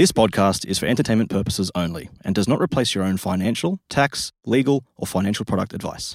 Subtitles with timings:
[0.00, 4.32] This podcast is for entertainment purposes only and does not replace your own financial, tax,
[4.46, 6.14] legal, or financial product advice.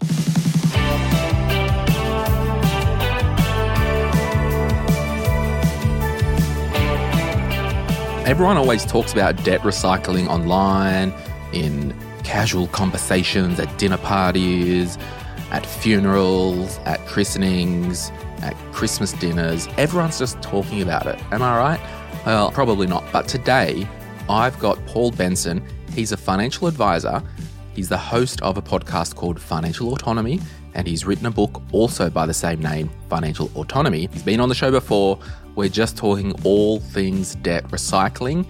[8.25, 11.13] Everyone always talks about debt recycling online,
[11.53, 14.97] in casual conversations at dinner parties,
[15.51, 18.09] at funerals, at christenings,
[18.41, 19.67] at Christmas dinners.
[19.77, 21.21] Everyone's just talking about it.
[21.31, 22.04] Am I right?
[22.25, 23.03] Well, probably not.
[23.11, 23.87] But today,
[24.27, 25.63] I've got Paul Benson.
[25.93, 27.21] He's a financial advisor.
[27.75, 30.39] He's the host of a podcast called Financial Autonomy,
[30.73, 34.07] and he's written a book also by the same name, Financial Autonomy.
[34.11, 35.19] He's been on the show before.
[35.55, 38.49] We're just talking all things debt recycling.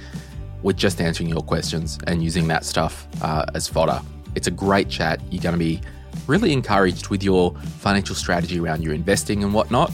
[0.63, 4.01] We're just answering your questions and using that stuff uh, as fodder.
[4.35, 5.19] It's a great chat.
[5.29, 5.81] You're going to be
[6.27, 9.91] really encouraged with your financial strategy around your investing and whatnot.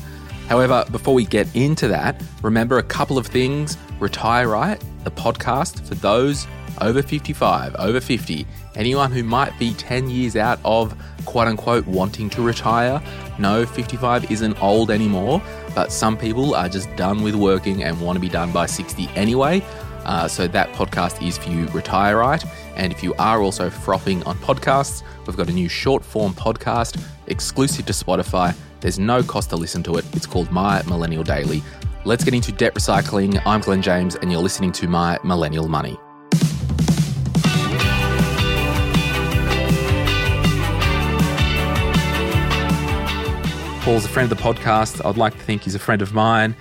[0.52, 3.78] However, before we get into that, remember a couple of things.
[4.02, 6.46] Retire Right, the podcast for those
[6.82, 12.30] over 55, over 50, anyone who might be 10 years out of quote unquote wanting
[12.32, 13.02] to retire.
[13.40, 15.42] No, 55 isn't old anymore,
[15.74, 19.08] but some people are just done with working and want to be done by 60
[19.16, 19.64] anyway.
[20.04, 22.44] Uh, so that podcast is for you, Retire Right.
[22.76, 27.02] And if you are also frothing on podcasts, we've got a new short form podcast
[27.28, 28.54] exclusive to Spotify.
[28.82, 30.06] There's no cost to listen to it.
[30.16, 31.62] It's called My Millennial Daily.
[32.04, 33.40] Let's get into debt recycling.
[33.46, 36.00] I'm Glen James, and you're listening to My Millennial Money.
[43.84, 45.06] Paul's a friend of the podcast.
[45.06, 46.56] I'd like to think he's a friend of mine.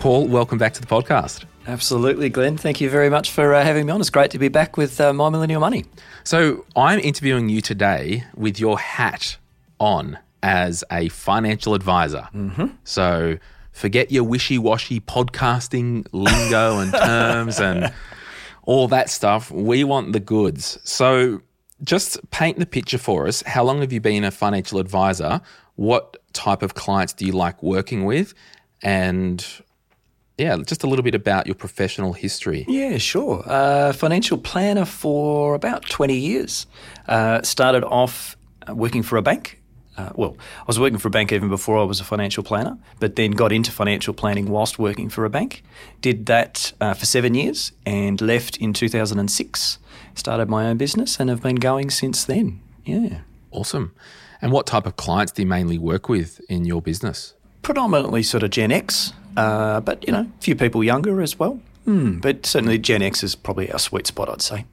[0.00, 1.44] Paul, welcome back to the podcast.
[1.68, 2.56] Absolutely, Glen.
[2.56, 4.00] Thank you very much for uh, having me on.
[4.00, 5.84] It's great to be back with uh, My Millennial Money.
[6.24, 9.36] So, I'm interviewing you today with your hat
[9.78, 12.28] on as a financial advisor.
[12.34, 12.66] Mm-hmm.
[12.84, 13.38] So,
[13.72, 17.92] forget your wishy washy podcasting lingo and terms and
[18.64, 19.50] all that stuff.
[19.50, 20.78] We want the goods.
[20.84, 21.40] So,
[21.82, 23.42] just paint the picture for us.
[23.42, 25.40] How long have you been a financial advisor?
[25.76, 28.34] What type of clients do you like working with?
[28.82, 29.44] And
[30.36, 32.66] yeah, just a little bit about your professional history.
[32.68, 33.42] Yeah, sure.
[33.46, 36.66] Uh, financial planner for about 20 years.
[37.08, 38.36] Uh, started off
[38.68, 39.62] working for a bank.
[39.96, 42.76] Uh, well, I was working for a bank even before I was a financial planner,
[42.98, 45.62] but then got into financial planning whilst working for a bank.
[46.00, 49.78] Did that uh, for seven years and left in 2006.
[50.16, 52.60] Started my own business and have been going since then.
[52.84, 53.20] Yeah.
[53.50, 53.94] Awesome.
[54.42, 57.34] And what type of clients do you mainly work with in your business?
[57.62, 61.60] Predominantly sort of Gen X, uh, but you know, a few people younger as well.
[61.86, 64.66] Mm, but certainly Gen X is probably our sweet spot, I'd say.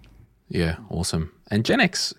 [0.49, 1.31] Yeah, awesome.
[1.49, 2.13] And Gen X,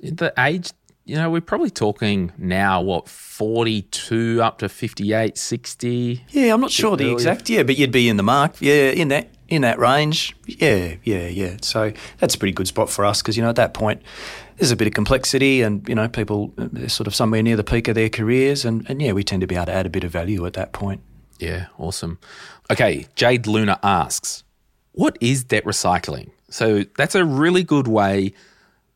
[0.00, 0.70] the age,
[1.06, 6.24] you know, we're probably talking now, what, 42 up to 58, 60?
[6.30, 8.56] Yeah, I'm not sure the exact, yeah, but you'd be in the mark.
[8.60, 10.34] Yeah, in that in that range.
[10.46, 11.58] Yeah, yeah, yeah.
[11.62, 14.02] So that's a pretty good spot for us because, you know, at that point,
[14.56, 17.62] there's a bit of complexity and, you know, people, they're sort of somewhere near the
[17.62, 18.64] peak of their careers.
[18.64, 20.54] And, and yeah, we tend to be able to add a bit of value at
[20.54, 21.00] that point.
[21.38, 22.18] Yeah, awesome.
[22.70, 24.42] Okay, Jade Luna asks,
[24.90, 26.30] what is debt recycling?
[26.48, 28.32] So that's a really good way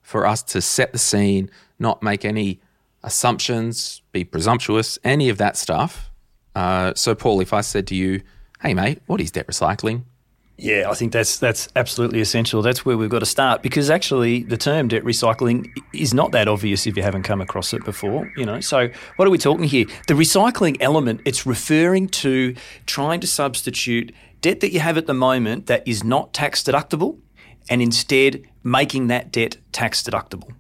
[0.03, 2.61] for us to set the scene, not make any
[3.03, 6.11] assumptions, be presumptuous, any of that stuff.
[6.55, 8.23] Uh, so, Paul, if I said to you,
[8.63, 10.05] hey, mate, what is debt recycling?
[10.61, 12.61] Yeah, I think that's that's absolutely essential.
[12.61, 16.49] That's where we've got to start because actually the term debt recycling is not that
[16.49, 18.61] obvious if you haven't come across it before, you know.
[18.61, 19.87] So what are we talking here?
[20.07, 22.55] The recycling element, it's referring to
[22.85, 27.19] trying to substitute debt that you have at the moment that is not tax deductible
[27.71, 30.53] and instead making that debt tax deductible.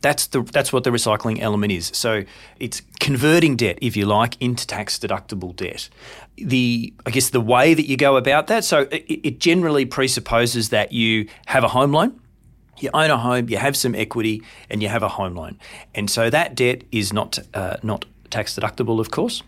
[0.00, 1.90] That's the that's what the recycling element is.
[1.94, 2.24] So
[2.58, 5.88] it's converting debt, if you like, into tax deductible debt.
[6.36, 8.64] The I guess the way that you go about that.
[8.64, 12.20] So it, it generally presupposes that you have a home loan,
[12.78, 15.58] you own a home, you have some equity, and you have a home loan,
[15.94, 19.42] and so that debt is not uh, not tax deductible, of course.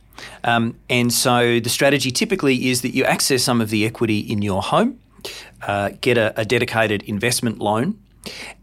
[0.44, 4.42] Um, and so the strategy typically is that you access some of the equity in
[4.42, 4.98] your home,
[5.62, 7.98] uh, get a, a dedicated investment loan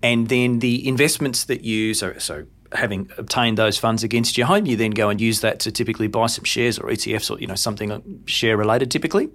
[0.04, 4.66] and then the investments that you, so, so having obtained those funds against your home,
[4.66, 7.48] you then go and use that to typically buy some shares or ETFs or you
[7.48, 9.30] know something share related typically,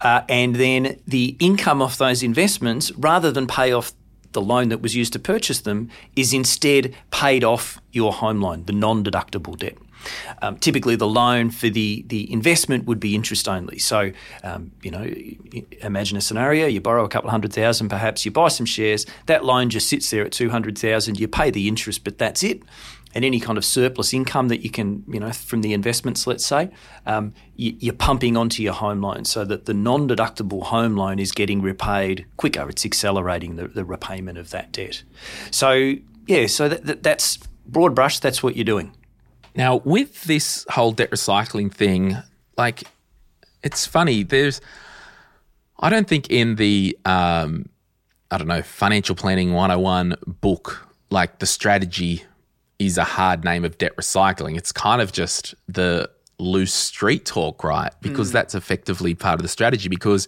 [0.00, 3.92] uh, and then the income off those investments, rather than pay off
[4.32, 8.64] the loan that was used to purchase them, is instead paid off your home loan,
[8.64, 9.76] the non-deductible debt.
[10.42, 13.78] Um, typically, the loan for the, the investment would be interest only.
[13.78, 14.12] So,
[14.42, 15.10] um, you know,
[15.82, 19.06] imagine a scenario: you borrow a couple hundred thousand, perhaps you buy some shares.
[19.26, 21.18] That loan just sits there at two hundred thousand.
[21.18, 22.62] You pay the interest, but that's it.
[23.14, 26.44] And any kind of surplus income that you can, you know, from the investments, let's
[26.44, 26.68] say,
[27.06, 31.32] um, you, are pumping onto your home loan so that the non-deductible home loan is
[31.32, 32.68] getting repaid quicker.
[32.68, 35.02] It's accelerating the, the repayment of that debt.
[35.50, 35.94] So,
[36.26, 38.18] yeah, so that, that, that's broad brush.
[38.18, 38.94] That's what you're doing.
[39.56, 42.16] Now, with this whole debt recycling thing,
[42.58, 42.84] like,
[43.62, 44.22] it's funny.
[44.22, 44.60] There's,
[45.80, 47.68] I don't think in the, um,
[48.30, 52.24] I don't know, financial planning 101 book, like the strategy
[52.78, 54.56] is a hard name of debt recycling.
[54.56, 57.92] It's kind of just the loose street talk, right?
[58.02, 58.34] Because mm.
[58.34, 60.26] that's effectively part of the strategy because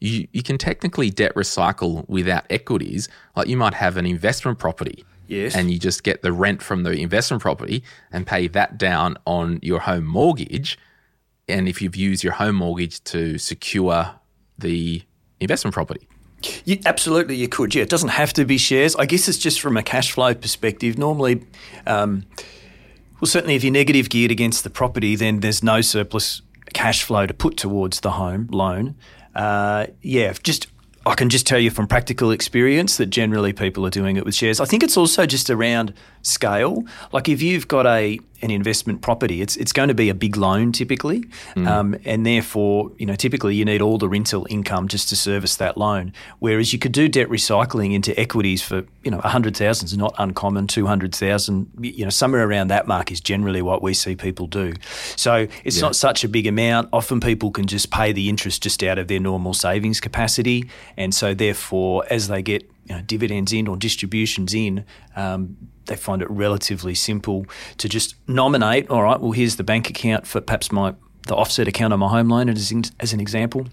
[0.00, 3.08] you, you can technically debt recycle without equities.
[3.34, 5.54] Like you might have an investment property Yes.
[5.54, 9.60] And you just get the rent from the investment property and pay that down on
[9.62, 10.78] your home mortgage.
[11.46, 14.14] And if you've used your home mortgage to secure
[14.58, 15.02] the
[15.38, 16.08] investment property.
[16.64, 17.74] You, absolutely, you could.
[17.74, 18.94] Yeah, it doesn't have to be shares.
[18.96, 20.96] I guess it's just from a cash flow perspective.
[20.96, 21.44] Normally,
[21.86, 22.24] um,
[23.20, 26.42] well, certainly if you're negative geared against the property, then there's no surplus
[26.72, 28.94] cash flow to put towards the home loan.
[29.34, 30.68] Uh, yeah, just
[31.06, 34.34] I can just tell you from practical experience that generally people are doing it with
[34.34, 34.60] shares.
[34.60, 36.84] I think it's also just around scale.
[37.12, 40.36] Like if you've got a an investment property, it's it's going to be a big
[40.36, 41.24] loan typically,
[41.54, 41.66] mm.
[41.66, 45.56] um, and therefore you know typically you need all the rental income just to service
[45.56, 46.12] that loan.
[46.38, 49.96] Whereas you could do debt recycling into equities for you know a hundred thousand is
[49.96, 50.66] not uncommon.
[50.66, 54.46] Two hundred thousand, you know somewhere around that mark is generally what we see people
[54.46, 54.74] do.
[55.16, 55.82] So it's yeah.
[55.82, 56.88] not such a big amount.
[56.92, 61.14] Often people can just pay the interest just out of their normal savings capacity, and
[61.14, 64.84] so therefore as they get you know, dividends in or distributions in,
[65.16, 65.56] um,
[65.86, 67.46] they find it relatively simple
[67.78, 68.88] to just nominate.
[68.88, 70.94] All right, well, here's the bank account for perhaps my
[71.26, 73.66] the offset account on my home loan as, in, as an example,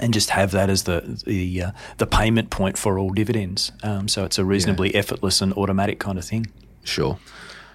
[0.00, 3.72] and just have that as the the uh, the payment point for all dividends.
[3.82, 4.98] Um, so it's a reasonably yeah.
[4.98, 6.46] effortless and automatic kind of thing.
[6.84, 7.18] Sure.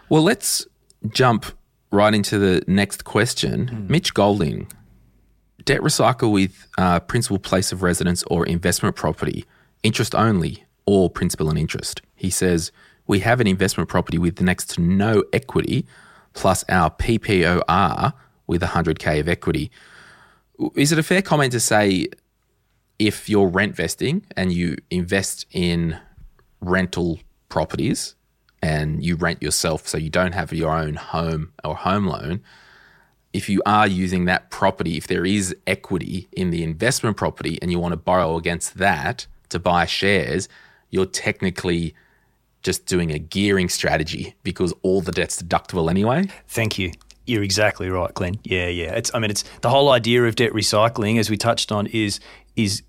[0.09, 0.67] Well, let's
[1.09, 1.45] jump
[1.91, 3.67] right into the next question.
[3.67, 3.89] Mm.
[3.89, 4.67] Mitch Golding,
[5.63, 9.45] debt recycle with uh, principal place of residence or investment property,
[9.83, 12.01] interest only or principal and interest.
[12.15, 12.71] He says,
[13.07, 15.85] We have an investment property with next to no equity,
[16.33, 18.13] plus our PPOR
[18.47, 19.71] with 100K of equity.
[20.75, 22.07] Is it a fair comment to say
[22.99, 25.99] if you're rent vesting and you invest in
[26.61, 27.19] rental
[27.49, 28.15] properties
[28.61, 32.41] and you rent yourself, so you don't have your own home or home loan,
[33.33, 37.71] if you are using that property, if there is equity in the investment property and
[37.71, 40.47] you want to borrow against that to buy shares,
[40.93, 41.95] you're technically
[42.61, 46.27] just doing a gearing strategy because all the debt's deductible anyway.
[46.47, 46.91] Thank you.
[47.25, 48.39] You're exactly right, Glen.
[48.43, 48.93] Yeah, yeah.
[48.93, 52.19] It's I mean it's the whole idea of debt recycling as we touched on is
[52.55, 52.83] is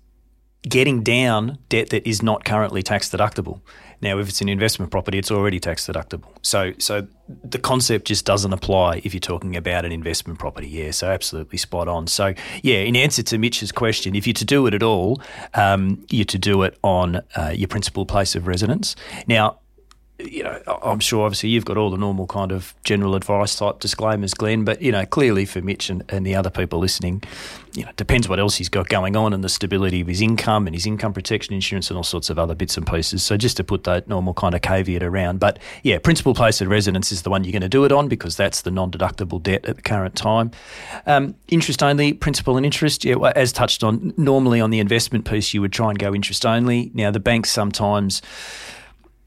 [0.67, 3.61] getting down debt that is not currently tax deductible.
[4.01, 6.27] Now, if it's an investment property, it's already tax deductible.
[6.41, 7.07] So, so
[7.43, 10.67] the concept just doesn't apply if you're talking about an investment property.
[10.67, 12.07] Yeah, so absolutely spot on.
[12.07, 15.21] So, yeah, in answer to Mitch's question, if you're to do it at all,
[15.53, 18.95] um, you're to do it on uh, your principal place of residence.
[19.27, 19.59] Now,
[20.17, 23.79] you know, I'm sure obviously you've got all the normal kind of general advice type
[23.79, 27.21] disclaimers, Glen, but, you know, clearly for Mitch and, and the other people listening,
[27.73, 30.67] you know, depends what else he's got going on and the stability of his income
[30.67, 33.23] and his income protection insurance and all sorts of other bits and pieces.
[33.23, 35.41] So just to put that normal kind of caveat around.
[35.41, 38.07] But yeah, principal place of residence is the one you're going to do it on
[38.07, 40.51] because that's the non deductible debt at the current time.
[41.05, 45.53] Um, interest only, principal and interest, yeah, as touched on, normally on the investment piece,
[45.53, 46.91] you would try and go interest only.
[46.93, 48.21] Now, the banks sometimes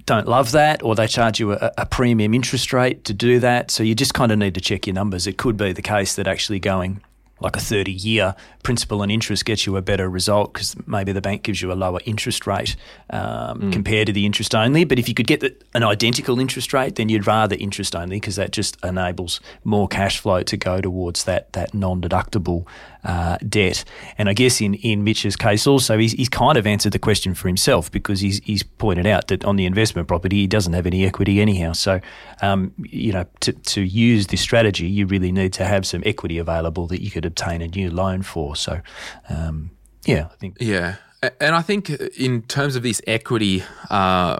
[0.08, 3.70] don't love that, or they charge you a, a, premium interest rate to do that.
[3.70, 5.26] So you just kind of need to check your numbers.
[5.26, 7.02] It could be the case that actually going
[7.40, 11.20] like a 30 year principal and interest gets you a better result because maybe the
[11.20, 12.74] bank gives you a lower interest rate
[13.10, 13.72] um, mm.
[13.72, 14.84] compared to the interest only.
[14.84, 18.16] But if you could get the, an identical interest rate, then you'd rather interest only
[18.16, 22.66] because that just enables more cash flow to go towards that that non deductible
[23.04, 23.84] uh, debt.
[24.16, 27.34] And I guess in, in Mitch's case also, he's, he's kind of answered the question
[27.34, 30.86] for himself because he's, he's pointed out that on the investment property, he doesn't have
[30.86, 31.72] any equity anyhow.
[31.72, 32.00] So,
[32.42, 36.38] um, you know, to, to use this strategy, you really need to have some equity
[36.38, 38.56] available that you could obtain a new loan for.
[38.56, 38.80] So,
[39.28, 39.70] um,
[40.04, 40.56] yeah, I think.
[40.60, 40.96] Yeah.
[41.40, 44.38] And I think in terms of this equity, uh,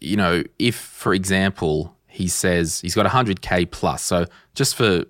[0.00, 4.02] you know, if, for example, he says he's got 100k plus.
[4.02, 4.24] So
[4.54, 5.04] just for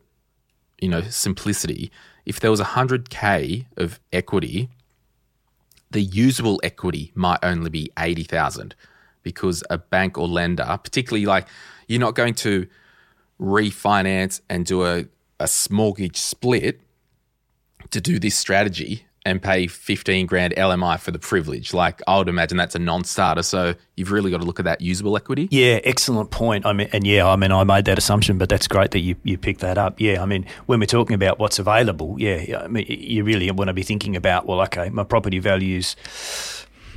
[0.80, 1.92] you know simplicity,
[2.26, 4.68] if there was 100k of equity,
[5.90, 8.74] the usable equity might only be 80,000
[9.22, 11.46] because a bank or lender, particularly like
[11.86, 12.66] you're not going to
[13.40, 15.06] refinance and do a,
[15.38, 16.80] a mortgage split
[17.90, 21.74] to do this strategy and pay 15 grand LMI for the privilege.
[21.74, 23.42] Like I would imagine that's a non-starter.
[23.42, 25.48] So you've really got to look at that usable equity.
[25.50, 26.64] Yeah, excellent point.
[26.64, 29.16] I mean, and yeah, I mean, I made that assumption, but that's great that you,
[29.24, 30.00] you picked that up.
[30.00, 33.68] Yeah, I mean, when we're talking about what's available, yeah, I mean, you really want
[33.68, 35.96] to be thinking about, well, okay, my property values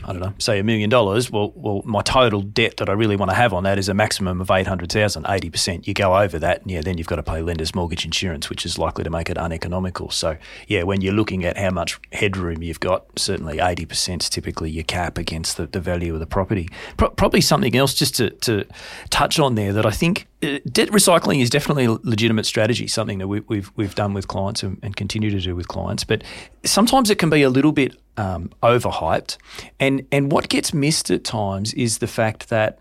[0.04, 3.16] I don't know, say a million dollars, well, well, my total debt that I really
[3.16, 5.88] want to have on that is a maximum of 800,000, 80%.
[5.88, 8.66] You go over that, and yeah, then you've got to pay lender's mortgage insurance, which
[8.66, 10.10] is likely to make it uneconomical.
[10.10, 10.38] So,
[10.68, 14.86] yeah, when you're looking at how much headroom you've got, certainly 80% is typically your
[14.86, 16.70] cap against the, the value of the property.
[16.98, 18.66] Pro- probably something else just to, to
[19.10, 23.28] touch on there that I think debt recycling is definitely a legitimate strategy, something that
[23.28, 26.04] we, we've, we've done with clients and, and continue to do with clients.
[26.04, 26.24] But
[26.64, 29.38] sometimes it can be a little bit um, overhyped.
[29.80, 32.80] And, and what gets missed at times is the fact that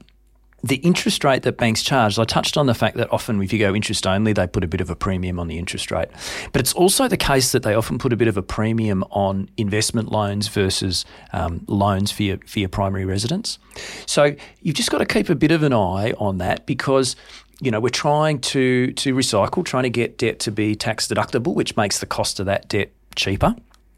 [0.62, 3.60] the interest rate that banks charge, I touched on the fact that often if you
[3.60, 6.08] go interest only, they put a bit of a premium on the interest rate.
[6.52, 9.48] But it's also the case that they often put a bit of a premium on
[9.56, 13.60] investment loans versus um, loans for your, for your primary residence.
[14.06, 17.14] So you've just got to keep a bit of an eye on that because
[17.60, 21.54] you know, we're trying to to recycle, trying to get debt to be tax deductible,
[21.54, 23.54] which makes the cost of that debt cheaper.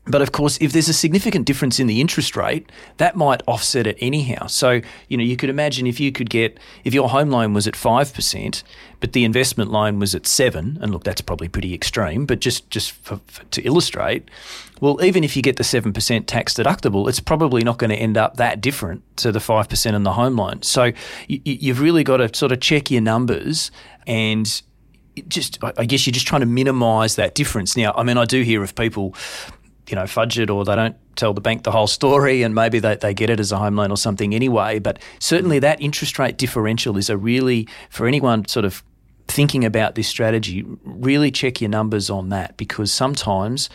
[0.07, 3.87] But of course, if there's a significant difference in the interest rate, that might offset
[3.87, 4.47] it anyhow.
[4.47, 7.67] So, you know, you could imagine if you could get, if your home loan was
[7.69, 8.63] at 5%,
[8.99, 12.71] but the investment loan was at 7 and look, that's probably pretty extreme, but just,
[12.71, 14.29] just for, for, to illustrate,
[14.81, 18.17] well, even if you get the 7% tax deductible, it's probably not going to end
[18.17, 20.63] up that different to the 5% in the home loan.
[20.63, 20.93] So
[21.29, 23.71] you, you've really got to sort of check your numbers
[24.07, 24.63] and
[25.29, 27.77] just I guess you're just trying to minimise that difference.
[27.77, 29.15] Now, I mean, I do hear of people
[29.91, 32.79] you know, fudge it or they don't tell the bank the whole story and maybe
[32.79, 34.79] they, they get it as a home loan or something anyway.
[34.79, 38.83] But certainly that interest rate differential is a really, for anyone sort of
[39.29, 43.69] thinking about this strategy, really check your numbers on that because sometimes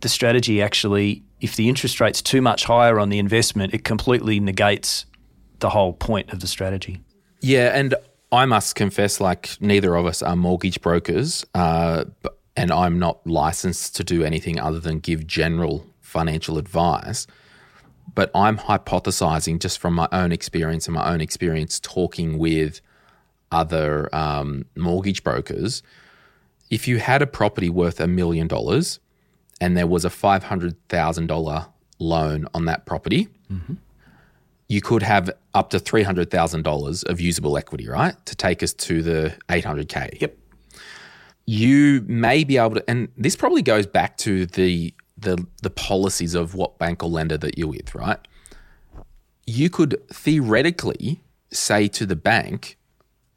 [0.00, 4.40] the strategy actually, if the interest rate's too much higher on the investment, it completely
[4.40, 5.06] negates
[5.60, 7.00] the whole point of the strategy.
[7.40, 7.94] Yeah, and
[8.30, 13.24] I must confess, like neither of us are mortgage brokers, uh, but and I'm not
[13.24, 17.28] licensed to do anything other than give general financial advice.
[18.12, 22.80] But I'm hypothesizing just from my own experience and my own experience talking with
[23.52, 25.84] other um, mortgage brokers.
[26.68, 28.98] If you had a property worth a million dollars
[29.60, 31.68] and there was a $500,000
[32.00, 33.74] loan on that property, mm-hmm.
[34.66, 38.16] you could have up to $300,000 of usable equity, right?
[38.26, 40.20] To take us to the 800K.
[40.20, 40.36] Yep
[41.48, 46.34] you may be able to, and this probably goes back to the the the policies
[46.34, 48.18] of what bank or lender that you're with, right?
[49.46, 52.76] You could theoretically say to the bank,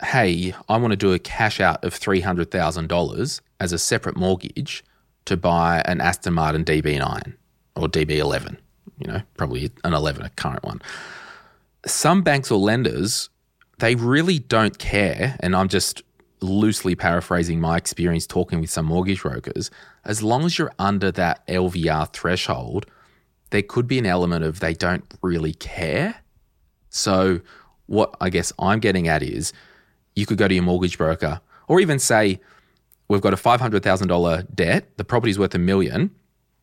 [0.04, 3.78] "Hey, I want to do a cash out of three hundred thousand dollars as a
[3.78, 4.84] separate mortgage
[5.24, 7.36] to buy an Aston Martin DB9
[7.78, 8.58] or DB11.
[9.00, 10.82] You know, probably an 11, a current one."
[11.86, 13.30] Some banks or lenders,
[13.80, 16.04] they really don't care, and I'm just
[16.42, 19.70] loosely paraphrasing my experience talking with some mortgage brokers,
[20.04, 22.86] as long as you're under that LVR threshold,
[23.52, 26.16] there could be an element of they don't really care.
[26.90, 27.42] So,
[27.86, 29.54] what I guess I'm getting at is
[30.16, 32.40] you could go to your mortgage broker or even say,
[33.08, 36.12] We've got a $500,000 debt, the property's worth a million.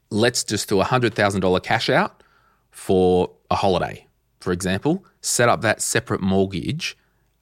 [0.08, 2.23] Let's just do a $100,000 cash out
[2.70, 4.06] for a holiday,
[4.40, 5.04] for example.
[5.20, 6.97] Set up that separate mortgage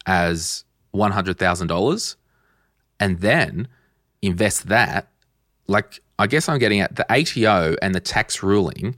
[0.06, 2.16] as $100,000
[2.98, 3.68] and then
[4.22, 5.08] invest that.
[5.66, 8.96] Like, I guess I'm getting at the ATO and the tax ruling,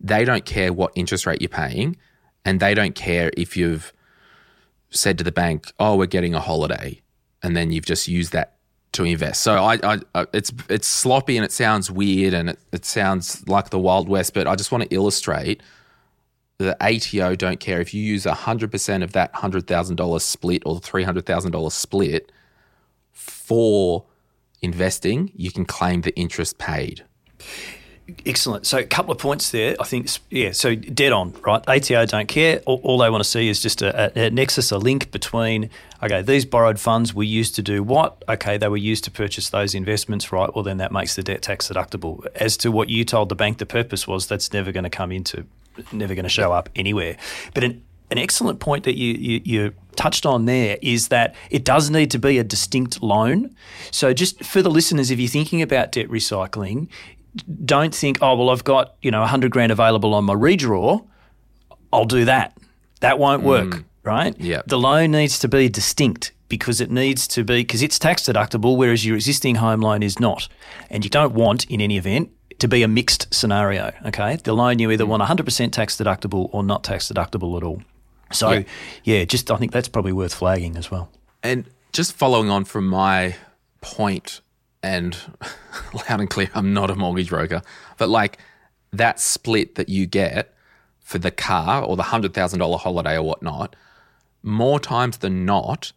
[0.00, 1.96] they don't care what interest rate you're paying,
[2.44, 3.92] and they don't care if you've
[4.90, 7.00] said to the bank, "Oh, we're getting a holiday,"
[7.42, 8.56] and then you've just used that
[8.92, 9.42] to invest.
[9.42, 9.78] So I,
[10.14, 14.08] I, it's it's sloppy and it sounds weird and it, it sounds like the Wild
[14.08, 15.62] West, but I just want to illustrate
[16.58, 21.72] the ATO don't care if you use 100% of that $100,000 split or the $300,000
[21.72, 22.32] split
[23.16, 24.04] for
[24.62, 27.04] investing, you can claim the interest paid.
[28.24, 28.66] Excellent.
[28.66, 29.74] So, a couple of points there.
[29.80, 31.62] I think, yeah, so dead on, right?
[31.66, 32.60] ATO don't care.
[32.64, 35.70] All, all they want to see is just a, a, a, nexus, a link between,
[36.00, 38.22] okay, these borrowed funds were used to do what?
[38.28, 40.54] Okay, they were used to purchase those investments, right?
[40.54, 42.24] Well, then that makes the debt tax deductible.
[42.36, 45.10] As to what you told the bank the purpose was, that's never going to come
[45.10, 45.44] into,
[45.90, 47.16] never going to show up anywhere.
[47.54, 51.64] But in, an excellent point that you, you, you touched on there is that it
[51.64, 53.54] does need to be a distinct loan.
[53.90, 56.88] So just for the listeners, if you're thinking about debt recycling,
[57.64, 61.04] don't think, oh well, I've got you know 100 grand available on my redraw.
[61.92, 62.56] I'll do that.
[63.00, 63.46] That won't mm.
[63.46, 64.38] work, right?
[64.38, 64.66] Yep.
[64.66, 68.76] The loan needs to be distinct because it needs to be because it's tax deductible,
[68.76, 70.48] whereas your existing home loan is not,
[70.90, 73.92] and you don't want in any event to be a mixed scenario.
[74.06, 75.08] Okay, the loan you either mm.
[75.08, 77.82] want 100% tax deductible or not tax deductible at all.
[78.32, 78.62] So, Yeah.
[79.04, 81.10] yeah, just I think that's probably worth flagging as well.
[81.42, 83.36] And just following on from my
[83.80, 84.40] point,
[84.82, 85.16] and
[85.94, 87.62] loud and clear, I'm not a mortgage broker,
[87.98, 88.38] but like
[88.92, 90.54] that split that you get
[91.00, 93.76] for the car or the $100,000 holiday or whatnot,
[94.42, 95.92] more times than not,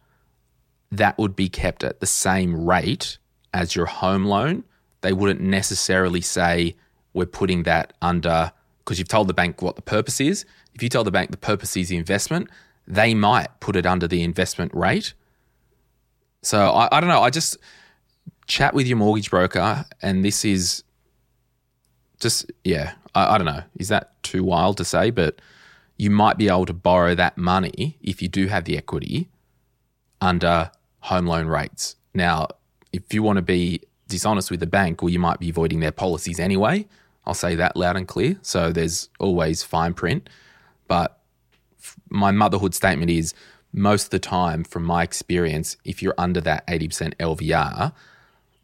[0.92, 3.18] that would be kept at the same rate
[3.52, 4.64] as your home loan.
[5.02, 6.76] They wouldn't necessarily say,
[7.12, 10.44] we're putting that under, because you've told the bank what the purpose is.
[10.74, 12.48] If you tell the bank the purpose is the investment,
[12.86, 15.14] they might put it under the investment rate.
[16.42, 17.22] So I, I don't know.
[17.22, 17.56] I just
[18.46, 20.82] chat with your mortgage broker, and this is
[22.18, 23.62] just, yeah, I, I don't know.
[23.78, 25.10] Is that too wild to say?
[25.10, 25.40] But
[25.96, 29.28] you might be able to borrow that money if you do have the equity
[30.20, 31.96] under home loan rates.
[32.14, 32.48] Now,
[32.92, 35.92] if you want to be dishonest with the bank, well, you might be avoiding their
[35.92, 36.86] policies anyway.
[37.26, 38.38] I'll say that loud and clear.
[38.42, 40.28] So there's always fine print.
[40.90, 41.20] But
[41.78, 43.32] f- my motherhood statement is
[43.72, 47.92] most of the time, from my experience, if you're under that 80% LVR,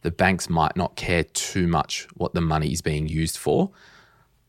[0.03, 3.71] the banks might not care too much what the money is being used for,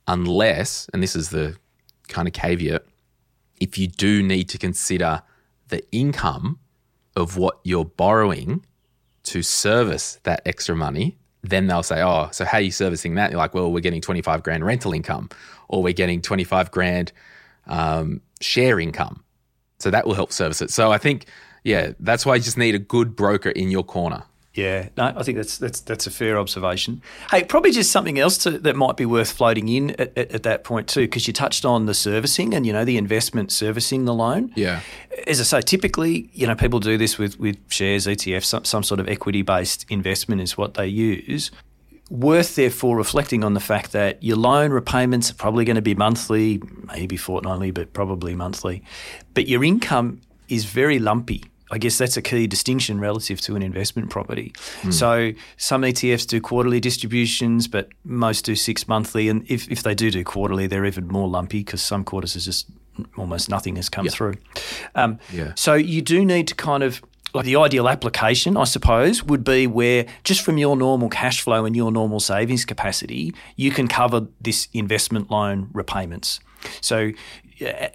[0.07, 1.55] unless, and this is the
[2.07, 2.83] kind of caveat,
[3.61, 5.21] if you do need to consider
[5.67, 6.57] the income
[7.15, 8.65] of what you're borrowing
[9.21, 13.29] to service that extra money, then they'll say, oh, so how are you servicing that?
[13.29, 15.29] You're like, well, we're getting 25 grand rental income
[15.67, 17.11] or we're getting 25 grand
[17.67, 19.23] um, share income.
[19.79, 20.71] So that will help service it.
[20.71, 21.25] So I think,
[21.63, 24.23] yeah, that's why you just need a good broker in your corner.
[24.57, 27.03] Yeah, no, I think that's that's that's a fair observation.
[27.29, 30.43] Hey, probably just something else to, that might be worth floating in at, at, at
[30.43, 34.05] that point too, because you touched on the servicing and you know the investment servicing
[34.05, 34.51] the loan.
[34.55, 34.79] Yeah.
[35.27, 38.81] As I say, typically, you know, people do this with with shares, ETFs, some some
[38.81, 41.51] sort of equity based investment is what they use.
[42.09, 45.95] Worth therefore reflecting on the fact that your loan repayments are probably going to be
[45.95, 48.81] monthly, maybe fortnightly, but probably monthly.
[49.33, 51.43] But your income is very lumpy.
[51.69, 54.53] I guess that's a key distinction relative to an investment property.
[54.89, 59.27] So some ETFs do quarterly distributions, but most do six monthly.
[59.27, 62.45] And if, if they do do quarterly, they're even more lumpy because some quarters is
[62.45, 62.69] just
[63.17, 64.35] almost nothing has come through.
[64.95, 65.51] Um, Yeah.
[65.55, 67.01] So you do need to kind of
[67.37, 71.65] like the ideal application, I suppose, would be where just from your normal cash flow
[71.65, 76.39] and your normal savings capacity, you can cover this investment loan repayments.
[76.81, 77.11] So,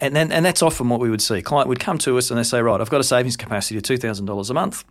[0.01, 1.39] and then and that's often what we would see.
[1.39, 3.77] A client would come to us and they say, right, I've got a savings capacity
[3.77, 4.85] of two thousand dollars a month.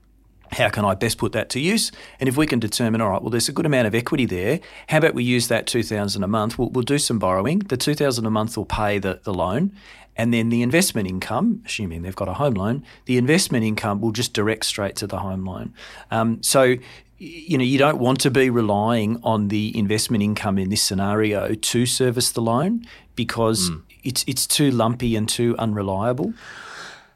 [0.52, 1.94] How can I best put that to use?
[2.20, 4.60] And if we can determine, all right, well, there's a good amount of equity there.
[4.90, 6.58] How about we use that two thousand a month?
[6.58, 7.60] We'll, we'll do some borrowing.
[7.60, 9.72] The two thousand a month will pay the, the loan,
[10.15, 14.12] and then the investment income, assuming they've got a home loan, the investment income will
[14.12, 15.74] just direct straight to the home loan.
[16.12, 16.76] Um, so,
[17.17, 21.54] you know, you don't want to be relying on the investment income in this scenario
[21.54, 23.71] to service the loan because
[24.04, 26.34] it's it's too lumpy and too unreliable.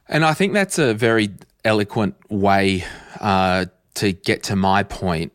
[0.08, 1.30] And I think that's a very
[1.64, 2.84] eloquent way
[3.20, 5.32] uh, to get to my point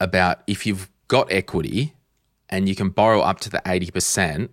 [0.00, 1.94] about if you've got equity
[2.48, 4.48] and you can borrow up to the 80%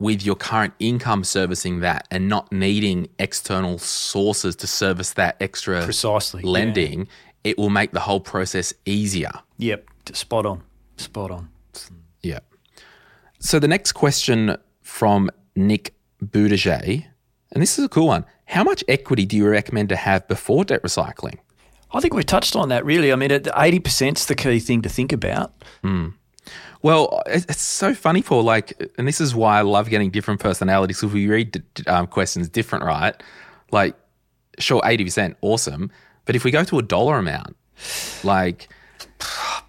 [0.00, 5.82] with your current income servicing that and not needing external sources to service that extra
[5.84, 6.50] Precisely, yeah.
[6.50, 7.08] lending,
[7.44, 9.32] it will make the whole process easier.
[9.56, 10.62] Yep, spot on,
[10.96, 11.48] spot on.
[12.22, 12.40] Yeah.
[13.40, 16.80] So the next question from Nick Boudiger,
[17.52, 18.24] and this is a cool one.
[18.46, 21.38] How much equity do you recommend to have before debt recycling?
[21.92, 23.12] I think we've touched on that really.
[23.12, 25.52] I mean, eighty percent is the key thing to think about.
[25.82, 26.08] Hmm.
[26.82, 28.42] Well, it's so funny, Paul.
[28.44, 30.98] Like, and this is why I love getting different personalities.
[31.00, 33.20] Because we read um, questions different, right?
[33.72, 33.94] Like,
[34.58, 35.90] sure, eighty percent, awesome.
[36.24, 37.56] But if we go to a dollar amount,
[38.22, 38.68] like,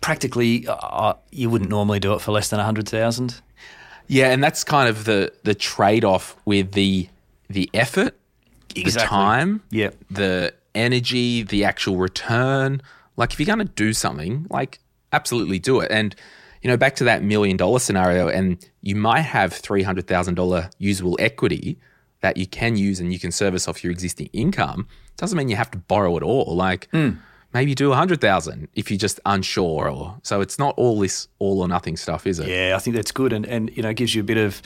[0.02, 3.41] Practically, uh, you wouldn't normally do it for less than a hundred thousand.
[4.08, 7.10] yeah, and that's kind of the the trade off with the
[7.50, 8.15] the effort,
[8.76, 9.95] the time, Yep.
[10.12, 12.82] the energy, the actual return.
[13.17, 14.80] Like, if you're going to do something, like,
[15.12, 15.91] absolutely do it.
[15.91, 16.15] And
[16.62, 20.36] you know, back to that million dollar scenario, and you might have three hundred thousand
[20.36, 21.78] dollar usable equity
[22.22, 24.88] that you can use and you can service off your existing income.
[25.17, 26.56] Doesn't mean you have to borrow it all.
[26.56, 26.88] Like.
[26.91, 27.12] Hmm.
[27.52, 31.28] Maybe do a hundred thousand if you're just unsure, or so it's not all this
[31.39, 32.48] all or nothing stuff, is it?
[32.48, 34.62] Yeah, I think that's good, and and you know gives you a bit of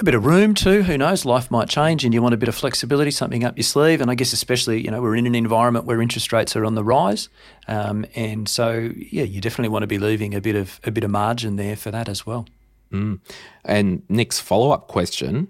[0.00, 0.82] a bit of room too.
[0.82, 1.24] Who knows?
[1.24, 4.00] Life might change, and you want a bit of flexibility, something up your sleeve.
[4.00, 6.74] And I guess especially, you know, we're in an environment where interest rates are on
[6.74, 7.28] the rise,
[7.68, 11.04] um, and so yeah, you definitely want to be leaving a bit of a bit
[11.04, 12.46] of margin there for that as well.
[12.90, 13.20] Mm.
[13.64, 15.48] And Nick's follow up question: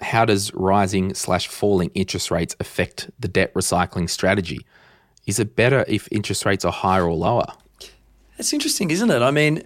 [0.00, 4.66] How does rising slash falling interest rates affect the debt recycling strategy?
[5.26, 7.46] Is it better if interest rates are higher or lower?
[8.36, 9.22] That's interesting, isn't it?
[9.22, 9.62] I mean,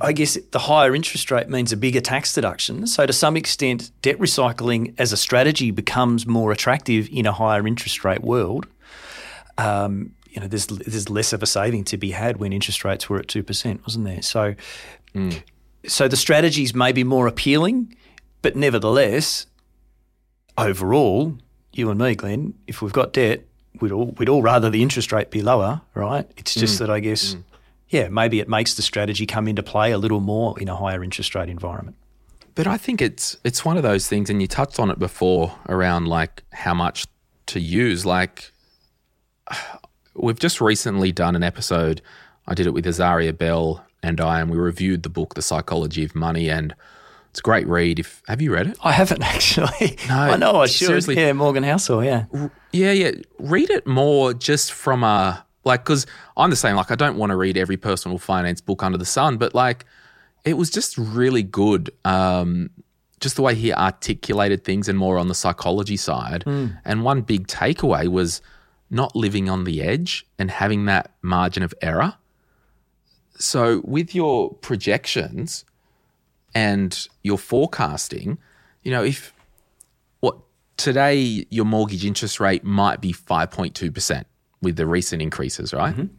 [0.00, 2.86] I guess the higher interest rate means a bigger tax deduction.
[2.86, 7.66] So, to some extent, debt recycling as a strategy becomes more attractive in a higher
[7.66, 8.66] interest rate world.
[9.58, 13.08] Um, you know, there's there's less of a saving to be had when interest rates
[13.08, 14.22] were at two percent, wasn't there?
[14.22, 14.54] So,
[15.14, 15.42] mm.
[15.86, 17.96] so the strategies may be more appealing,
[18.42, 19.46] but nevertheless,
[20.58, 21.38] overall,
[21.72, 23.44] you and me, Glen, if we've got debt,
[23.80, 26.30] we'd all we'd all rather the interest rate be lower, right?
[26.36, 26.78] It's just mm.
[26.80, 27.34] that I guess.
[27.34, 27.44] Mm
[27.88, 31.04] yeah, maybe it makes the strategy come into play a little more in a higher
[31.04, 31.96] interest rate environment.
[32.54, 35.54] But I think it's it's one of those things, and you touched on it before
[35.68, 37.06] around like how much
[37.46, 38.04] to use.
[38.06, 38.52] Like
[40.14, 42.02] we've just recently done an episode.
[42.46, 46.04] I did it with Azaria Bell and I, and we reviewed the book, The Psychology
[46.04, 46.74] of Money, and
[47.30, 47.98] it's a great read.
[47.98, 48.78] If have you read it?
[48.82, 49.98] I haven't actually.
[50.08, 50.86] No, I know I should.
[50.86, 51.16] Seriously.
[51.16, 52.04] Yeah, Morgan Housel.
[52.04, 53.12] Yeah, yeah, yeah.
[53.38, 56.76] Read it more just from a like, because I'm the same.
[56.76, 59.84] Like, I don't want to read every personal finance book under the sun, but like,
[60.44, 61.90] it was just really good.
[62.04, 62.70] Um,
[63.20, 66.44] just the way he articulated things and more on the psychology side.
[66.44, 66.78] Mm.
[66.84, 68.40] And one big takeaway was
[68.90, 72.14] not living on the edge and having that margin of error.
[73.38, 75.64] So, with your projections
[76.54, 78.38] and your forecasting,
[78.82, 79.32] you know, if
[80.20, 80.38] what
[80.76, 84.24] today your mortgage interest rate might be 5.2%,
[84.62, 85.94] with the recent increases, right?
[85.94, 86.14] Mm-hmm.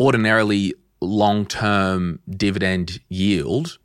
[0.00, 3.78] Ordinarily, long term dividend yield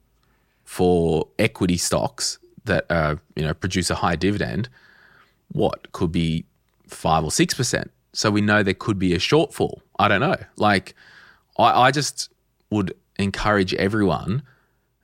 [0.63, 4.69] for equity stocks that uh, you know produce a high dividend,
[5.51, 6.45] what could be
[6.87, 7.91] five or six percent.
[8.13, 9.81] So we know there could be a shortfall.
[9.97, 10.35] I don't know.
[10.55, 10.93] Like,
[11.57, 12.29] I, I just
[12.69, 14.43] would encourage everyone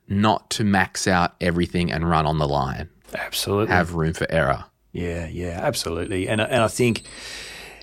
[0.08, 2.88] not to max out everything and run on the line.
[3.14, 4.64] Absolutely, have room for error.
[4.92, 6.28] Yeah, yeah, absolutely.
[6.28, 7.02] And and I think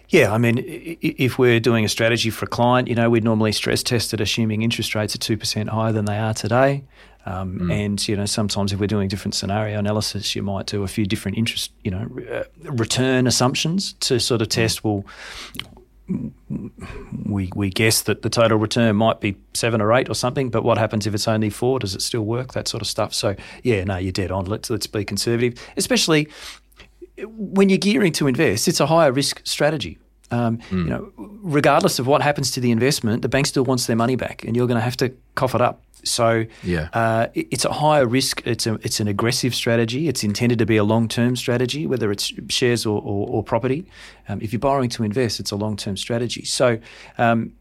[0.10, 3.52] yeah, I mean, if we're doing a strategy for a client, you know, we'd normally
[3.52, 6.84] stress test it assuming interest rates are 2% higher than they are today.
[7.26, 7.74] Um, mm.
[7.74, 11.06] And, you know, sometimes if we're doing different scenario analysis, you might do a few
[11.06, 15.04] different interest, you know, uh, return assumptions to sort of test, well,
[17.26, 20.64] we, we guess that the total return might be seven or eight or something, but
[20.64, 21.80] what happens if it's only four?
[21.80, 22.54] Does it still work?
[22.54, 23.14] That sort of stuff.
[23.14, 24.46] So, yeah, no, you're dead on.
[24.46, 26.30] Let's, let's be conservative, especially
[27.26, 29.98] when you're gearing to invest, it's a higher risk strategy.
[30.30, 30.84] Um, mm.
[30.84, 34.16] You know, regardless of what happens to the investment, the bank still wants their money
[34.16, 35.84] back, and you're going to have to cough it up.
[36.04, 38.46] So, yeah, uh, it, it's a higher risk.
[38.46, 40.08] It's a it's an aggressive strategy.
[40.10, 43.86] It's intended to be a long term strategy, whether it's shares or, or, or property.
[44.28, 46.44] Um, if you're borrowing to invest, it's a long term strategy.
[46.44, 46.78] So,
[47.18, 47.54] um,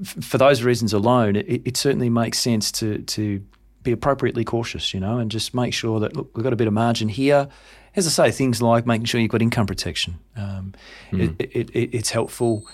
[0.00, 3.40] f- for those reasons alone, it, it certainly makes sense to to
[3.82, 6.66] be appropriately cautious, you know, and just make sure that look, we've got a bit
[6.66, 7.48] of margin here
[7.96, 10.18] as I say, things like making sure you've got income protection.
[10.36, 10.74] Um,
[11.10, 11.34] mm.
[11.38, 12.66] it, it, it, it's helpful,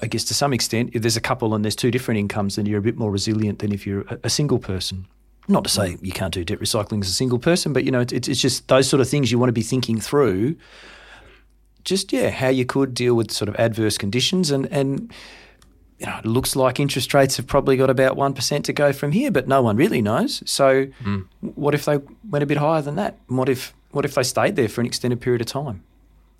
[0.00, 0.90] I guess, to some extent.
[0.92, 3.58] If there's a couple and there's two different incomes, then you're a bit more resilient
[3.58, 5.06] than if you're a, single person.
[5.48, 8.00] Not to say you can't do debt recycling as a single person, but you know,
[8.00, 10.56] it's, it's just those sort of things you want to be thinking through.
[11.84, 15.12] Just yeah, how you could deal with sort of adverse conditions and and
[15.98, 19.12] you know, it looks like interest rates have probably got about 1% to go from
[19.12, 20.42] here, but no one really knows.
[20.44, 21.26] So, mm.
[21.40, 23.18] what if they went a bit higher than that?
[23.28, 25.82] What if what if they stayed there for an extended period of time?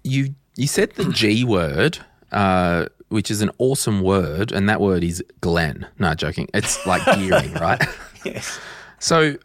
[0.03, 1.99] You you said the G word,
[2.33, 5.87] uh, which is an awesome word, and that word is Glen.
[5.99, 6.49] No, joking.
[6.55, 7.83] It's like gearing, right?
[8.25, 8.59] yes.
[8.99, 9.37] So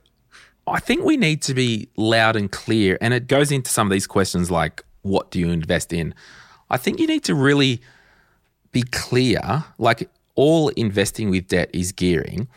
[0.68, 3.92] I think we need to be loud and clear, and it goes into some of
[3.92, 6.14] these questions like, what do you invest in?
[6.70, 7.82] I think you need to really
[8.72, 9.66] be clear.
[9.78, 12.48] Like all investing with debt is gearing,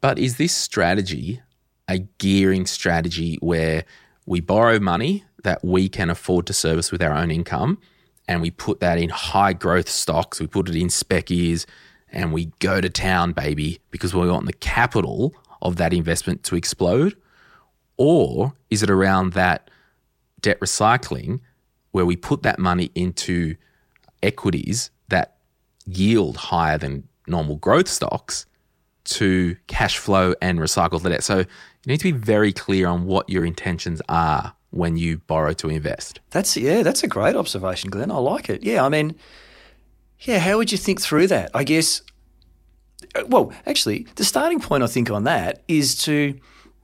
[0.00, 1.40] but is this strategy
[1.88, 3.84] a gearing strategy where
[4.26, 7.78] we borrow money that we can afford to service with our own income
[8.28, 10.40] and we put that in high growth stocks.
[10.40, 11.64] We put it in speckies
[12.10, 16.56] and we go to town, baby, because we want the capital of that investment to
[16.56, 17.16] explode?
[17.96, 19.70] Or is it around that
[20.40, 21.40] debt recycling
[21.92, 23.56] where we put that money into
[24.22, 25.36] equities that
[25.86, 28.46] yield higher than normal growth stocks
[29.04, 31.22] to cash flow and recycle the debt?
[31.22, 31.44] So
[31.86, 35.70] you need to be very clear on what your intentions are when you borrow to
[35.70, 36.20] invest.
[36.30, 38.10] That's yeah, that's a great observation, Glen.
[38.10, 38.64] I like it.
[38.64, 39.14] Yeah, I mean,
[40.20, 41.50] yeah, how would you think through that?
[41.54, 42.02] I guess.
[43.14, 46.38] Uh, well, actually, the starting point I think on that is to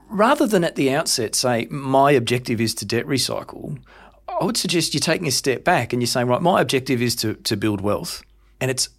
[0.09, 3.79] rather than at the outset say, my objective is to debt recycle,
[4.29, 7.17] I would suggest you're taking a step back and you're saying, right, my objective is
[7.17, 8.23] to, to build wealth.
[8.61, 8.91] And it's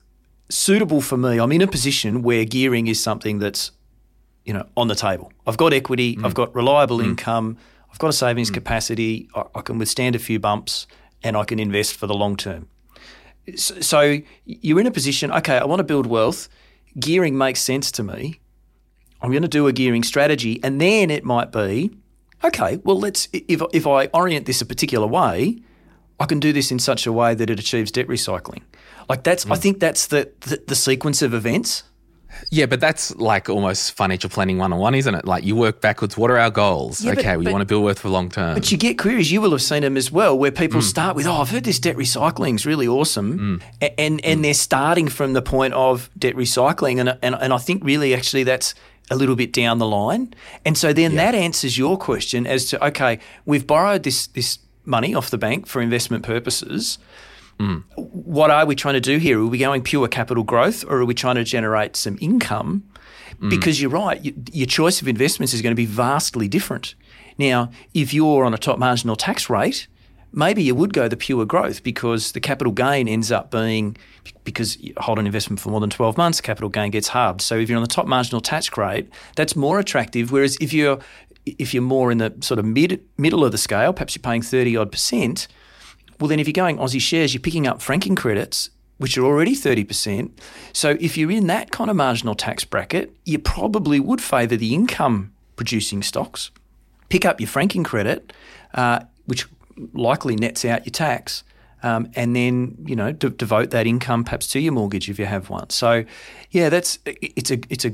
[0.49, 1.39] suitable for me.
[1.39, 3.71] I'm in a position where gearing is something that's,
[4.45, 5.31] you know, on the table.
[5.47, 6.25] I've got equity, mm.
[6.25, 7.05] I've got reliable mm.
[7.05, 7.57] income,
[7.91, 8.55] I've got a savings mm.
[8.55, 10.87] capacity, I, I can withstand a few bumps,
[11.23, 12.67] and I can invest for the long term.
[13.55, 16.49] So, so you're in a position, okay, I want to build wealth.
[16.99, 18.39] Gearing makes sense to me.
[19.21, 21.91] I'm going to do a gearing strategy, and then it might be,
[22.43, 25.61] okay, well, let's if if I orient this a particular way,
[26.19, 28.61] I can do this in such a way that it achieves debt recycling.
[29.09, 31.83] Like that's, I think that's the, the the sequence of events.
[32.49, 35.25] Yeah, but that's like almost financial planning one on one, isn't it?
[35.25, 36.17] Like you work backwards.
[36.17, 37.01] What are our goals?
[37.01, 38.55] Yeah, but- okay, we but- want to build wealth for long term.
[38.55, 40.83] But you get queries, you will have seen them as well, where people mm.
[40.83, 43.63] start with, "Oh, I've heard this debt recycling is really awesome," mm.
[43.81, 44.43] A- and and mm.
[44.43, 48.43] they're starting from the point of debt recycling, and and and I think really actually
[48.43, 48.75] that's
[49.11, 50.33] a little bit down the line,
[50.65, 55.15] and so then that answers your question as to okay, we've borrowed this this money
[55.15, 56.97] off the bank for investment purposes.
[57.95, 59.39] What are we trying to do here?
[59.39, 62.83] Are we going pure capital growth, or are we trying to generate some income?
[63.39, 63.49] Mm.
[63.49, 66.95] Because you're right, your choice of investments is going to be vastly different.
[67.37, 69.87] Now, if you're on a top marginal tax rate,
[70.31, 73.95] maybe you would go the pure growth because the capital gain ends up being
[74.43, 77.41] because you hold an investment for more than 12 months, capital gain gets halved.
[77.41, 80.31] So if you're on the top marginal tax rate, that's more attractive.
[80.31, 80.99] Whereas if you're
[81.45, 84.41] if you're more in the sort of mid middle of the scale, perhaps you're paying
[84.41, 85.47] 30 odd percent,
[86.19, 89.55] well, then if you're going Aussie shares, you're picking up franking credits, which are already
[89.55, 90.31] 30%.
[90.71, 94.73] So if you're in that kind of marginal tax bracket, you probably would favour the
[94.73, 96.51] income producing stocks.
[97.09, 98.33] Pick up your franking credit,
[98.73, 99.47] uh, which
[99.93, 101.43] likely nets out your tax.
[101.83, 105.25] Um, and then you know de- devote that income perhaps to your mortgage if you
[105.25, 105.69] have one.
[105.69, 106.05] So,
[106.49, 107.93] yeah, that's it's a it's a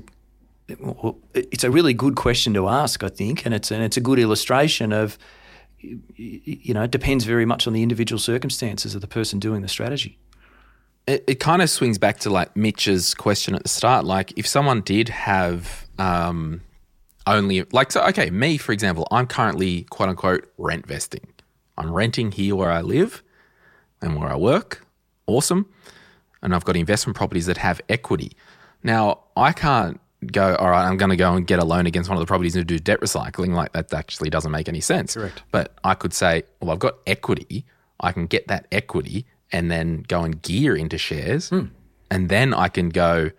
[1.34, 4.20] it's a really good question to ask, I think, and it's and it's a good
[4.20, 5.18] illustration of
[5.82, 9.68] you know, it depends very much on the individual circumstances of the person doing the
[9.68, 10.18] strategy.
[11.10, 14.06] it, it kind of swings back to like Mitch's question at the start.
[14.06, 16.62] Like, if someone did have um,
[17.26, 21.28] only, like, so, okay, me, for example, I'm currently quote unquote rent vesting.
[21.78, 23.24] I'm renting here where I live
[24.02, 24.86] and where I work.
[25.26, 25.68] Awesome.
[26.44, 28.34] And I've got investment properties that have equity.
[28.84, 32.10] Now, I can't go, all right, I'm going to go and get a loan against
[32.10, 33.54] one of the properties and do debt recycling.
[33.54, 35.14] Like, that actually doesn't make any sense.
[35.14, 35.44] Correct.
[35.52, 37.66] But I could say, well, I've got equity.
[38.00, 41.50] I can get that equity and then go and gear into shares.
[41.50, 41.66] Hmm.
[42.12, 43.32] And then I can go,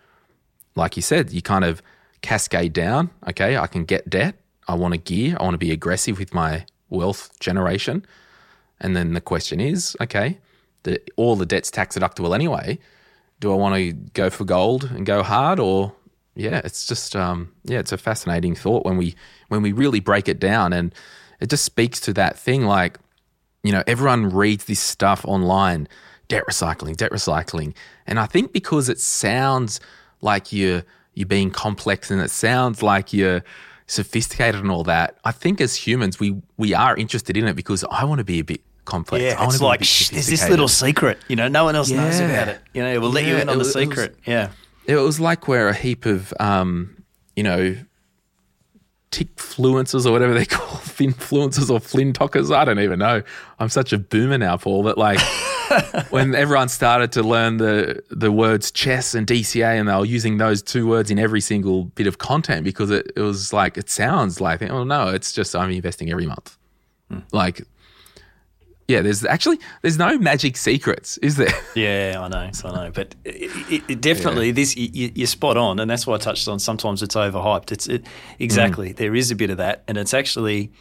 [0.74, 1.82] like you said, you kind of
[2.22, 3.10] cascade down.
[3.28, 4.36] Okay, I can get debt.
[4.68, 5.36] I want to gear.
[5.38, 8.06] I want to be aggressive with my wealth generation.
[8.80, 10.38] And then the question is, okay,
[10.84, 12.78] the, all the debt's tax deductible anyway.
[13.40, 15.94] Do I want to go for gold and go hard, or
[16.40, 19.14] yeah, it's just um, yeah, it's a fascinating thought when we
[19.48, 20.94] when we really break it down, and
[21.40, 22.98] it just speaks to that thing like
[23.62, 25.86] you know, everyone reads this stuff online,
[26.28, 27.74] debt recycling, debt recycling.
[28.06, 29.80] And I think because it sounds
[30.22, 30.82] like you're
[31.14, 33.42] you're being complex and it sounds like you're
[33.86, 37.84] sophisticated and all that, I think as humans we we are interested in it because
[37.90, 39.22] I want to be a bit complex.
[39.34, 41.76] I want it's to be like shh, there's this little secret, you know, no one
[41.76, 42.60] else knows about it.
[42.72, 44.16] You know, we'll let you in on the it was- secret.
[44.26, 44.48] yeah.
[44.90, 47.04] It was like where a heap of, um,
[47.36, 47.76] you know,
[49.10, 52.54] tick fluencers or whatever they call finfluencers or flintockers.
[52.54, 53.22] I don't even know.
[53.58, 54.82] I'm such a boomer now, Paul.
[54.84, 55.20] That like
[56.10, 60.38] when everyone started to learn the the words chess and DCA, and they were using
[60.38, 63.88] those two words in every single bit of content because it, it was like it
[63.88, 66.56] sounds like oh no, it's just I'm investing every month.
[67.32, 67.62] Like,
[68.90, 71.54] yeah, there's actually there's no magic secrets, is there?
[71.76, 75.78] Yeah, I know, I know, but it, it, it definitely this you, you're spot on,
[75.78, 76.58] and that's why I touched on.
[76.58, 77.70] Sometimes it's overhyped.
[77.70, 78.04] It's it,
[78.40, 78.96] exactly mm.
[78.96, 80.72] there is a bit of that, and it's actually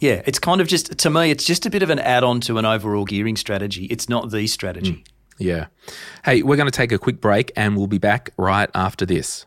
[0.00, 2.56] yeah, it's kind of just to me, it's just a bit of an add-on to
[2.56, 3.84] an overall gearing strategy.
[3.86, 4.92] It's not the strategy.
[4.92, 5.04] Mm.
[5.38, 5.66] Yeah.
[6.24, 9.46] Hey, we're going to take a quick break and we'll be back right after this.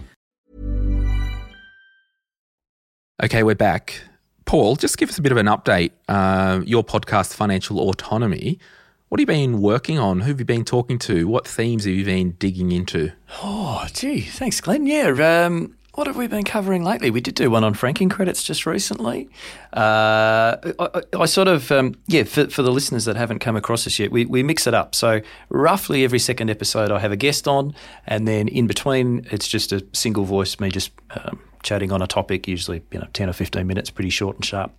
[3.23, 4.01] Okay, we're back.
[4.45, 5.91] Paul, just give us a bit of an update.
[6.09, 8.57] Uh, your podcast, Financial Autonomy.
[9.09, 10.21] What have you been working on?
[10.21, 11.27] Who have you been talking to?
[11.27, 13.11] What themes have you been digging into?
[13.43, 14.87] Oh, gee, thanks, Glen.
[14.87, 17.11] Yeah, um, what have we been covering lately?
[17.11, 19.29] We did do one on franking credits just recently.
[19.71, 23.83] Uh, I, I, sort of, um, yeah, for, for, the listeners that haven't come across
[23.83, 24.95] this yet, we, we mix it up.
[24.95, 27.75] So, roughly every second episode, I have a guest on,
[28.07, 32.07] and then in between, it's just a single voice, me just um, chatting on a
[32.07, 34.71] topic, usually you know ten or fifteen minutes, pretty short and sharp.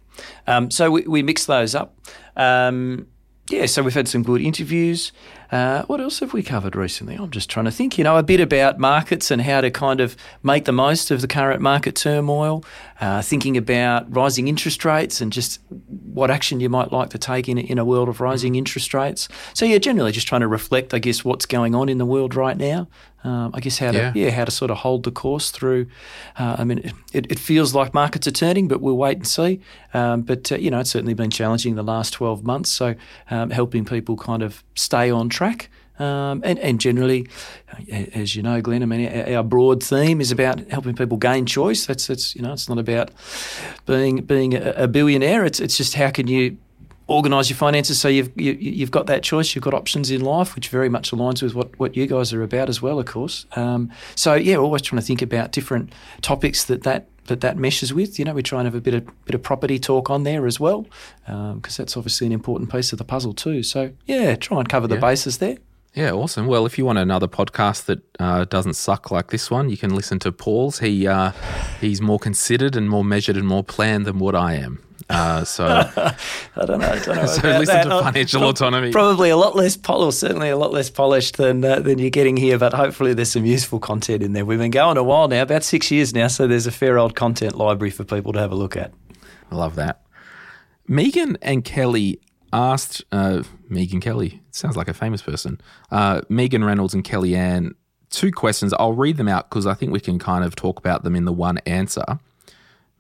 [0.47, 1.97] Um, so we, we mix those up.
[2.37, 3.07] Um,
[3.51, 5.12] yeah, so we've had some good interviews.
[5.51, 7.16] Uh, what else have we covered recently?
[7.16, 10.01] I'm just trying to think, you know, a bit about markets and how to kind
[10.01, 12.64] of make the most of the current market turmoil,
[13.03, 15.61] uh, thinking about rising interest rates and just
[16.15, 19.27] what action you might like to take in, in a world of rising interest rates.
[19.55, 22.37] So, yeah, generally just trying to reflect, I guess, what's going on in the world
[22.37, 22.87] right now.
[23.25, 24.12] Um, I guess how to yeah.
[24.15, 24.31] yeah.
[24.31, 25.87] how to sort of hold the course through.
[26.37, 29.61] Uh, I mean, it, it, feels like markets are turning, but we'll wait and see.
[29.95, 32.71] Um, but uh, you know, it's certainly been challenging the last twelve months.
[32.71, 32.97] So
[33.31, 35.71] um, helping people kind of stay on track.
[35.98, 37.28] Um, and, and generally,
[37.90, 41.87] as you know, Glen, I mean, our broad theme is about helping people gain choice.
[41.87, 43.11] That's, that's you know, it's not about
[43.87, 45.44] being being a billionaire.
[45.44, 46.57] It's it's just how can you
[47.09, 49.55] organise your finances so you've you, have you have got that choice.
[49.55, 52.42] You've got options in life, which very much aligns with what, what you guys are
[52.42, 53.46] about as well, of course.
[53.57, 57.92] Um, so yeah, always trying to think about different topics that that that that meshes
[57.92, 58.18] with.
[58.18, 60.46] You know, we try and have a bit of bit of property talk on there
[60.46, 60.87] as well,
[61.26, 63.62] because um, that's obviously an important piece of the puzzle too.
[63.62, 65.59] So yeah, try and cover the bases there.
[65.94, 66.46] Yeah, awesome.
[66.46, 69.94] Well, if you want another podcast that uh, doesn't suck like this one, you can
[69.94, 70.78] listen to Paul's.
[70.78, 71.33] He uh,
[71.81, 74.83] he's more considered and more measured and more planned than what I am.
[75.11, 76.88] Uh, so I don't know.
[76.88, 77.26] I don't know.
[77.26, 77.85] so listen that.
[77.85, 78.90] to financial Pro- autonomy.
[78.90, 82.38] Probably a lot less polished, certainly a lot less polished than uh, than you're getting
[82.38, 82.59] here.
[82.59, 84.46] But hopefully, there's some useful content in there.
[84.46, 86.28] We've been going a while now, about six years now.
[86.28, 88.94] So there's a fair old content library for people to have a look at.
[89.50, 90.00] I love that.
[90.88, 92.18] Megan and Kelly
[92.52, 94.42] asked uh, Megan Kelly.
[94.50, 95.61] Sounds like a famous person.
[95.90, 97.74] Uh, Megan Reynolds and Kelly Ann.
[98.11, 98.74] Two questions.
[98.74, 101.24] I'll read them out because I think we can kind of talk about them in
[101.24, 102.04] the one answer.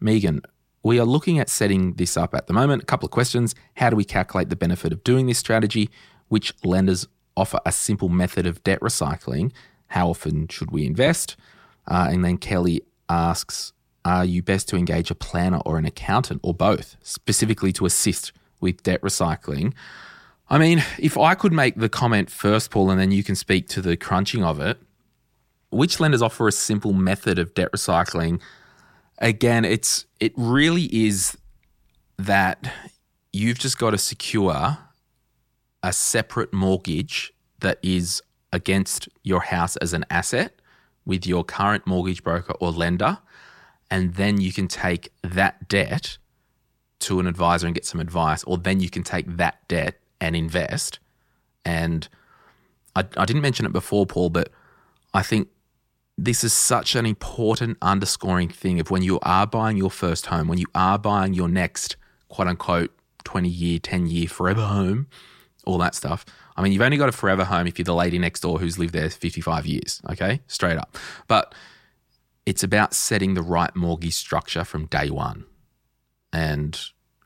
[0.00, 0.42] Megan,
[0.82, 2.82] we are looking at setting this up at the moment.
[2.82, 3.54] A couple of questions.
[3.76, 5.90] How do we calculate the benefit of doing this strategy?
[6.28, 7.06] Which lenders
[7.36, 9.52] offer a simple method of debt recycling?
[9.88, 11.36] How often should we invest?
[11.86, 13.72] Uh, and then Kelly asks,
[14.04, 18.32] are you best to engage a planner or an accountant or both, specifically to assist
[18.62, 19.74] with debt recycling.
[20.52, 23.68] I mean, if I could make the comment first, Paul, and then you can speak
[23.68, 24.78] to the crunching of it,
[25.70, 28.38] which lenders offer a simple method of debt recycling?
[29.16, 31.38] Again, it's it really is
[32.18, 32.70] that
[33.32, 34.76] you've just got to secure
[35.82, 40.60] a separate mortgage that is against your house as an asset
[41.06, 43.16] with your current mortgage broker or lender.
[43.90, 46.18] And then you can take that debt
[46.98, 50.36] to an advisor and get some advice, or then you can take that debt and
[50.36, 51.00] invest.
[51.64, 52.08] And
[52.94, 54.50] I, I didn't mention it before, Paul, but
[55.12, 55.48] I think
[56.16, 60.46] this is such an important underscoring thing of when you are buying your first home,
[60.46, 61.96] when you are buying your next
[62.28, 62.92] quote unquote
[63.24, 65.08] 20 year, 10 year forever home,
[65.66, 66.24] all that stuff.
[66.56, 68.78] I mean, you've only got a forever home if you're the lady next door who's
[68.78, 70.40] lived there 55 years, okay?
[70.46, 70.96] Straight up.
[71.26, 71.54] But
[72.46, 75.46] it's about setting the right mortgage structure from day one.
[76.32, 76.78] And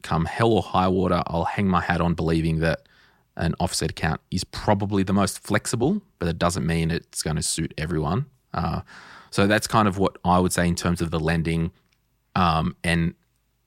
[0.06, 2.88] come hell or high water, I'll hang my hat on believing that
[3.36, 7.42] an offset account is probably the most flexible, but it doesn't mean it's going to
[7.42, 8.26] suit everyone.
[8.54, 8.82] Uh,
[9.30, 11.72] so that's kind of what I would say in terms of the lending.
[12.36, 13.14] Um, and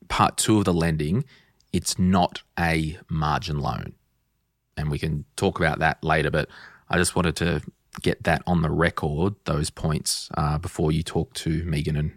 [0.08, 1.26] part two of the lending,
[1.74, 3.94] it's not a margin loan.
[4.78, 6.48] And we can talk about that later, but
[6.90, 7.62] I just wanted to
[8.02, 12.14] get that on the record, those points, uh, before you talk to Megan and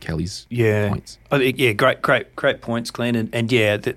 [0.00, 0.88] Kelly's yeah.
[0.88, 1.18] points.
[1.30, 3.14] Think, yeah, great, great, great points, Glen.
[3.14, 3.96] And, and yeah, the,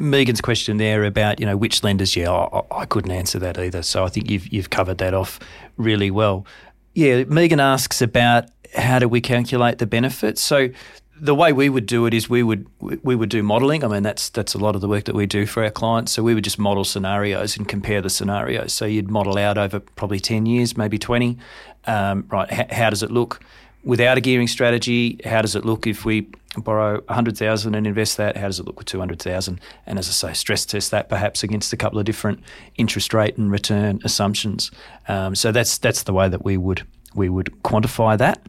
[0.00, 2.16] Megan's question there about you know which lenders.
[2.16, 3.82] Yeah, I, I, couldn't answer that either.
[3.82, 5.38] So I think you've you've covered that off
[5.76, 6.46] really well.
[6.94, 10.40] Yeah, Megan asks about how do we calculate the benefits.
[10.40, 10.70] So
[11.18, 13.84] the way we would do it is we would we would do modelling.
[13.84, 16.12] I mean, that's that's a lot of the work that we do for our clients.
[16.12, 18.72] So we would just model scenarios and compare the scenarios.
[18.72, 21.38] So you'd model out over probably ten years, maybe twenty.
[21.86, 22.50] Um, right?
[22.72, 23.40] How does it look
[23.86, 25.18] without a gearing strategy?
[25.24, 26.28] How does it look if we
[26.58, 28.36] borrow a hundred thousand and invest that?
[28.36, 29.60] How does it look with two hundred thousand?
[29.86, 32.40] And as I say, stress test that perhaps against a couple of different
[32.76, 34.70] interest rate and return assumptions.
[35.08, 36.82] Um, so that's that's the way that we would
[37.14, 38.42] we would quantify that.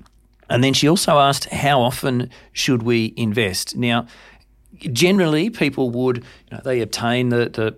[0.49, 3.75] And then she also asked, how often should we invest?
[3.75, 4.07] Now,
[4.93, 7.75] generally, people would, you know, they obtain the, the,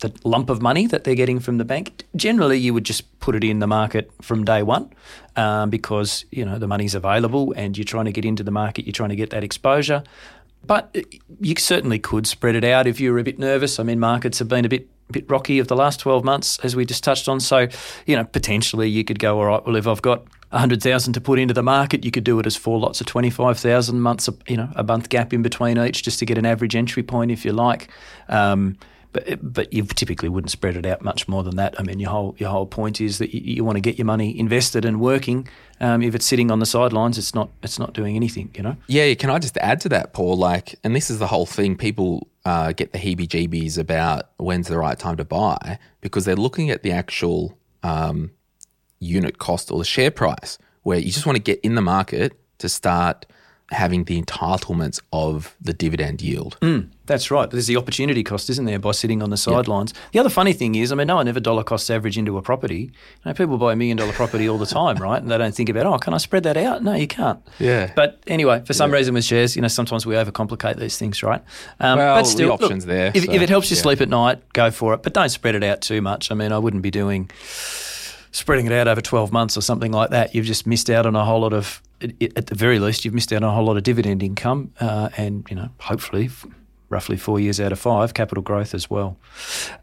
[0.00, 2.04] the lump of money that they're getting from the bank.
[2.16, 4.90] Generally, you would just put it in the market from day one
[5.36, 8.86] um, because, you know, the money's available and you're trying to get into the market,
[8.86, 10.02] you're trying to get that exposure.
[10.66, 10.94] But
[11.40, 13.78] you certainly could spread it out if you're a bit nervous.
[13.78, 16.76] I mean, markets have been a bit bit rocky of the last 12 months, as
[16.76, 17.40] we just touched on.
[17.40, 17.66] So,
[18.06, 21.38] you know, potentially you could go, all right, well, if I've got 100,000 to put
[21.38, 24.68] into the market, you could do it as four lots of 25,000 months, you know,
[24.76, 27.52] a month gap in between each just to get an average entry point if you
[27.52, 27.88] like.
[28.28, 28.76] Um,
[29.12, 31.78] but but you typically wouldn't spread it out much more than that.
[31.78, 34.04] I mean, your whole your whole point is that you, you want to get your
[34.04, 35.48] money invested and working.
[35.80, 38.50] Um, if it's sitting on the sidelines, it's not it's not doing anything.
[38.54, 38.76] You know.
[38.86, 39.12] Yeah.
[39.14, 40.36] Can I just add to that, Paul?
[40.36, 41.76] Like, and this is the whole thing.
[41.76, 46.70] People uh, get the heebie-jeebies about when's the right time to buy because they're looking
[46.70, 48.30] at the actual um,
[48.98, 52.32] unit cost or the share price, where you just want to get in the market
[52.58, 53.26] to start
[53.70, 56.58] having the entitlements of the dividend yield.
[56.60, 57.50] Mm, that's right.
[57.50, 59.92] There's the opportunity cost, isn't there, by sitting on the sidelines.
[60.12, 62.42] The other funny thing is, I mean, no one ever dollar cost average into a
[62.42, 62.82] property.
[62.82, 62.90] You
[63.26, 65.20] know, people buy a million dollar property all the time, right?
[65.20, 66.82] And they don't think about, oh, can I spread that out?
[66.84, 67.40] No, you can't.
[67.58, 67.92] Yeah.
[67.96, 68.98] But anyway, for some yeah.
[68.98, 71.42] reason with shares, you know, sometimes we overcomplicate these things, right?
[71.80, 73.12] Um, well, but still, the options look, there.
[73.12, 73.82] If, so, if, it helps you yeah.
[73.82, 75.02] sleep at night, go for it.
[75.02, 76.30] But don't spread it out too much.
[76.30, 77.30] I mean, I wouldn't be doing
[78.32, 81.16] spreading it out over 12 months or something like that, you've just missed out on
[81.16, 83.76] a whole lot of, at the very least, you've missed out on a whole lot
[83.76, 86.30] of dividend income uh, and, you know, hopefully
[86.90, 89.16] roughly four years out of five, capital growth as well.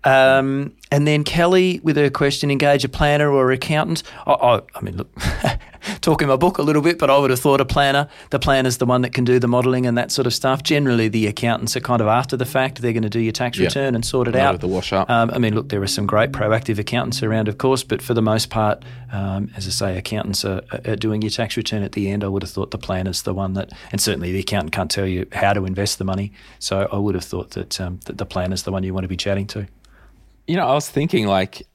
[0.03, 4.03] Um, and then Kelly, with her question, engage a planner or accountant.
[4.27, 5.09] I, I, I mean, look,
[6.01, 8.07] talking my book a little bit, but I would have thought a planner.
[8.29, 10.63] The planner's the one that can do the modelling and that sort of stuff.
[10.63, 12.81] Generally, the accountants are kind of after the fact.
[12.81, 14.61] They're going to do your tax return and sort it Not out.
[14.61, 15.09] The wash up.
[15.09, 18.13] Um, I mean, look, there are some great proactive accountants around, of course, but for
[18.13, 21.93] the most part, um, as I say, accountants are, are, doing your tax return at
[21.93, 22.23] the end.
[22.23, 25.07] I would have thought the planner's the one that, and certainly the accountant can't tell
[25.07, 26.33] you how to invest the money.
[26.59, 29.09] So I would have thought that, um, that the planner's the one you want to
[29.09, 29.67] be chatting to.
[30.47, 31.67] You know, I was thinking like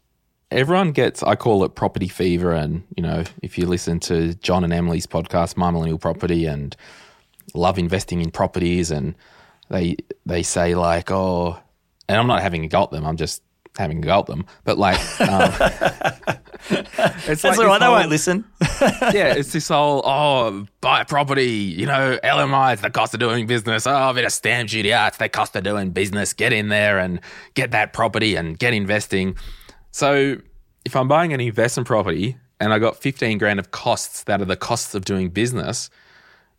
[0.52, 4.64] everyone gets I call it property fever and you know if you listen to John
[4.64, 6.76] and Emily's podcast My Millennial Property and
[7.54, 9.14] love investing in properties and
[9.68, 9.96] they
[10.26, 11.58] they say like oh
[12.08, 13.42] and I'm not having a go at them I'm just
[13.78, 15.52] having a go at them but like um,
[16.70, 18.44] it's That's like all right, whole, won't listen.
[18.80, 23.20] yeah, it's this whole, oh, buy a property, you know, LMI, it's the cost of
[23.20, 23.86] doing business.
[23.86, 26.32] Oh, a bit of stamp duty, ah, it's the cost of doing business.
[26.32, 27.20] Get in there and
[27.54, 29.36] get that property and get investing.
[29.92, 30.38] So
[30.84, 34.46] if I'm buying an investment property and I got 15 grand of costs that are
[34.46, 35.90] the costs of doing business,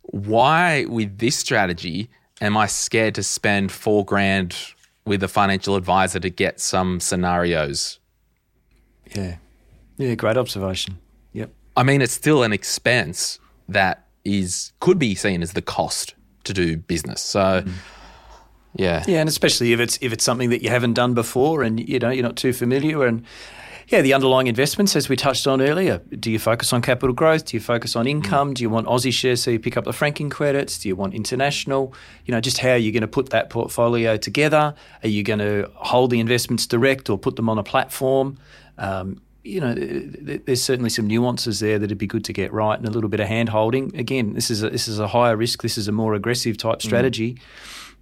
[0.02, 2.08] why with this strategy
[2.40, 4.56] am I scared to spend four grand
[5.04, 7.98] with a financial advisor to get some scenarios?
[9.14, 9.36] Yeah.
[9.96, 10.98] Yeah, great observation.
[11.32, 11.50] Yep.
[11.76, 16.14] I mean, it's still an expense that is could be seen as the cost
[16.44, 17.20] to do business.
[17.20, 17.72] So mm.
[18.74, 19.04] Yeah.
[19.06, 21.98] Yeah, and especially if it's if it's something that you haven't done before and you
[21.98, 23.24] know you're not too familiar and
[23.88, 25.98] yeah, the underlying investments, as we touched on earlier.
[26.18, 27.44] Do you focus on capital growth?
[27.44, 28.50] Do you focus on income?
[28.50, 28.54] Mm.
[28.54, 30.78] Do you want Aussie shares so you pick up the franking credits?
[30.78, 31.92] Do you want international?
[32.24, 34.74] You know, just how are you going to put that portfolio together?
[35.02, 38.38] Are you going to hold the investments direct or put them on a platform?
[38.78, 42.88] Um, you know, there's certainly some nuances there that'd be good to get right, and
[42.88, 43.94] a little bit of hand holding.
[43.94, 45.60] Again, this is a, this is a higher risk.
[45.60, 46.82] This is a more aggressive type mm.
[46.82, 47.34] strategy.
[47.34, 47.40] Mm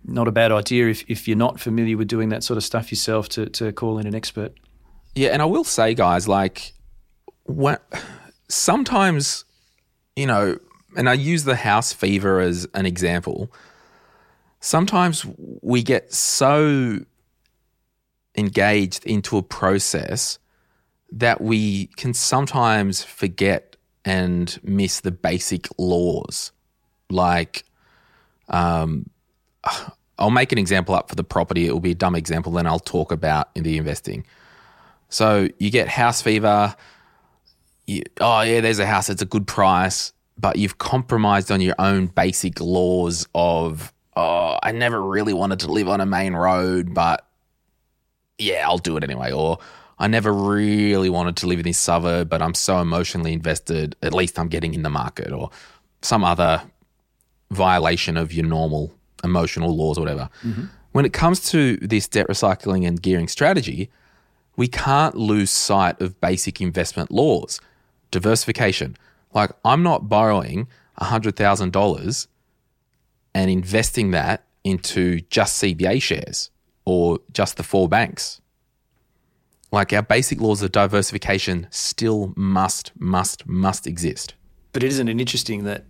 [0.04, 2.90] not a bad idea if, if you're not familiar with doing that sort of stuff
[2.90, 4.52] yourself to, to call in an expert.
[5.14, 6.72] Yeah, and I will say, guys, like,
[7.44, 7.76] when,
[8.48, 9.44] sometimes,
[10.16, 10.58] you know,
[10.96, 13.52] and I use the house fever as an example.
[14.60, 15.26] Sometimes
[15.62, 16.98] we get so
[18.36, 20.38] engaged into a process
[21.10, 26.52] that we can sometimes forget and miss the basic laws.
[27.10, 27.64] Like,
[28.48, 29.10] um,
[30.18, 31.66] I'll make an example up for the property.
[31.66, 34.24] It will be a dumb example, then I'll talk about in the investing.
[35.08, 36.74] So you get house fever.
[37.86, 39.10] You, oh, yeah, there's a house.
[39.10, 44.72] It's a good price, but you've compromised on your own basic laws of, oh, I
[44.72, 47.26] never really wanted to live on a main road, but
[48.38, 49.32] yeah, I'll do it anyway.
[49.32, 49.58] Or
[49.98, 53.96] I never really wanted to live in this suburb, but I'm so emotionally invested.
[54.02, 55.50] At least I'm getting in the market, or
[56.00, 56.62] some other
[57.50, 58.94] violation of your normal
[59.24, 60.28] emotional laws or whatever.
[60.44, 60.64] Mm-hmm.
[60.92, 63.90] When it comes to this debt recycling and gearing strategy,
[64.56, 67.60] we can't lose sight of basic investment laws.
[68.10, 68.96] Diversification.
[69.32, 70.68] Like, I'm not borrowing
[71.00, 72.26] $100,000
[73.34, 76.50] and investing that into just CBA shares
[76.84, 78.40] or just the four banks.
[79.70, 84.34] Like, our basic laws of diversification still must, must, must exist.
[84.72, 85.86] But isn't it interesting that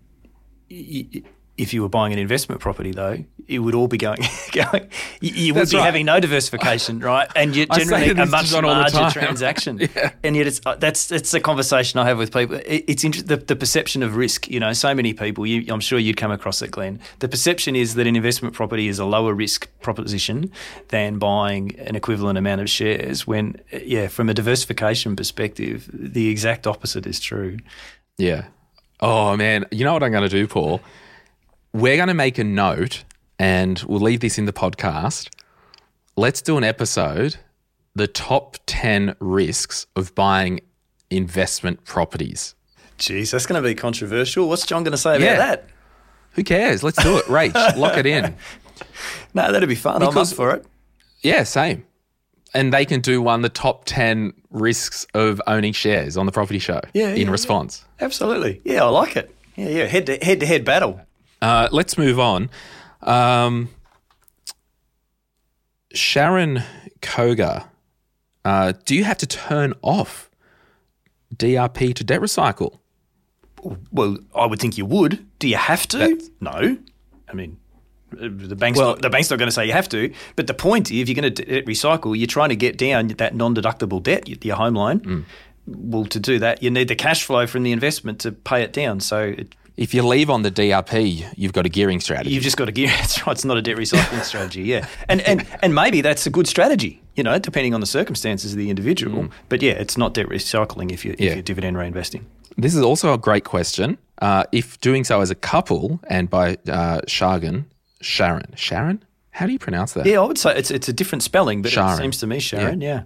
[0.70, 1.22] y- y-
[1.62, 4.18] if you were buying an investment property, though, it would all be going.
[4.52, 4.88] going
[5.20, 5.84] you you would be right.
[5.84, 7.30] having no diversification, right?
[7.36, 9.88] And you're I generally a much John all the larger transaction.
[10.22, 12.56] And yet, it's uh, that's that's the conversation I have with people.
[12.56, 14.48] It, it's inter- the, the perception of risk.
[14.48, 15.46] You know, so many people.
[15.46, 17.00] You, I'm sure you'd come across it, Glen.
[17.20, 20.50] The perception is that an investment property is a lower risk proposition
[20.88, 23.26] than buying an equivalent amount of shares.
[23.26, 27.58] When, yeah, from a diversification perspective, the exact opposite is true.
[28.18, 28.46] Yeah.
[29.00, 30.80] Oh man, you know what I'm going to do, Paul?
[31.72, 33.04] We're going to make a note,
[33.38, 35.30] and we'll leave this in the podcast.
[36.16, 37.36] Let's do an episode:
[37.94, 40.60] the top ten risks of buying
[41.10, 42.54] investment properties.
[42.98, 44.48] Jeez, that's going to be controversial.
[44.48, 45.36] What's John going to say about Yeah.
[45.38, 45.68] that?
[46.32, 46.82] Who cares?
[46.82, 47.24] Let's do it.
[47.26, 48.34] Rach, lock it in.
[49.34, 50.02] No, that'd be fun.
[50.02, 50.64] I'm up for it.
[51.22, 51.84] Yeah, same.
[52.54, 56.58] And they can do one the top ten risks of owning shares on the property
[56.58, 56.80] show.
[56.92, 57.84] Yeah, in yeah, response.
[58.00, 58.60] Absolutely.
[58.64, 59.34] Yeah, I like it.
[59.56, 59.84] Yeah, yeah.
[59.86, 61.00] Head to head to head battle.
[61.42, 62.48] Uh, let's move on.
[63.02, 63.68] Um,
[65.92, 66.62] Sharon
[67.00, 67.68] Koga,
[68.44, 70.30] uh, do you have to turn off
[71.36, 72.78] DRP to debt recycle?
[73.92, 75.26] Well, I would think you would.
[75.38, 75.98] Do you have to?
[75.98, 76.78] That's- no.
[77.28, 77.58] I mean,
[78.14, 80.12] uh, the bank's Well- not, the bank's not going to say you have to.
[80.36, 83.34] But the point, is if you're going to recycle, you're trying to get down that
[83.34, 85.00] non-deductible debt, your home loan.
[85.00, 85.24] Mm.
[85.66, 88.72] Well, to do that, you need the cash flow from the investment to pay it
[88.72, 89.00] down.
[89.00, 92.34] So it, If you leave on the DRP, you've got a gearing strategy.
[92.34, 92.88] You've just got a gear.
[93.00, 93.32] That's right.
[93.32, 94.62] It's not a debt recycling strategy.
[94.62, 97.02] Yeah, and and and maybe that's a good strategy.
[97.16, 99.28] You know, depending on the circumstances of the individual.
[99.48, 101.30] But yeah, it's not debt recycling if you Yeah.
[101.30, 102.24] if you're dividend reinvesting.
[102.58, 103.96] This is also a great question.
[104.20, 107.64] Uh, if doing so as a couple and by uh, Shagan,
[108.02, 110.04] Sharon, Sharon, how do you pronounce that?
[110.06, 111.94] Yeah, I would say it's it's a different spelling, but Sharon.
[111.94, 112.80] it seems to me Sharon.
[112.82, 113.02] Yeah.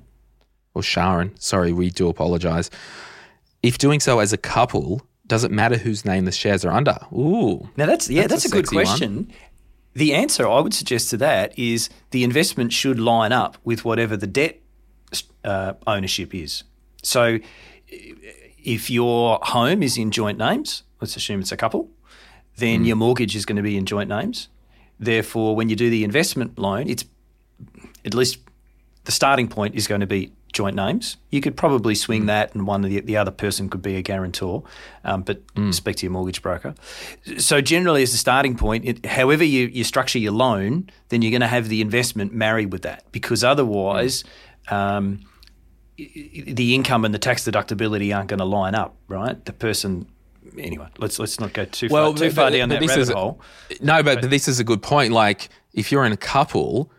[0.74, 1.34] Or Sharon?
[1.38, 2.70] Sorry, we do apologize.
[3.62, 6.96] If doing so as a couple, does it matter whose name the shares are under?
[7.12, 8.84] Ooh, Now that's yeah, That's that's, a a, good sexy one.
[8.86, 9.32] question.
[9.94, 14.16] The answer I would suggest to that is the investment should line up with whatever
[14.16, 14.60] the debt
[15.42, 16.64] uh, ownership is.
[17.02, 17.38] So,
[17.88, 21.88] if your home is in joint names, let's assume it's a couple,
[22.56, 24.48] then your mortgage is going to be in joint names.
[24.98, 27.04] Therefore, when you do the investment loan, it's
[28.04, 28.38] at least
[29.04, 31.16] the starting point is going to be joint names.
[31.30, 34.02] You could probably swing that, and one of the, the other person could be a
[34.02, 34.62] guarantor,
[35.04, 36.74] um, but speak to your mortgage broker.
[37.38, 41.30] So generally, as a starting point, it, however you, you structure your loan, then you're
[41.30, 44.24] going to have the investment married with that, because otherwise.
[44.68, 45.20] Um,
[45.96, 49.42] the income and the tax deductibility aren't going to line up, right?
[49.46, 50.06] The person,
[50.58, 50.88] anyway.
[50.98, 53.40] Let's let's not go too far too but- far down that rabbit is- hole.
[53.80, 55.12] No, but, but this is a good point.
[55.14, 56.90] Like, if you're in a couple,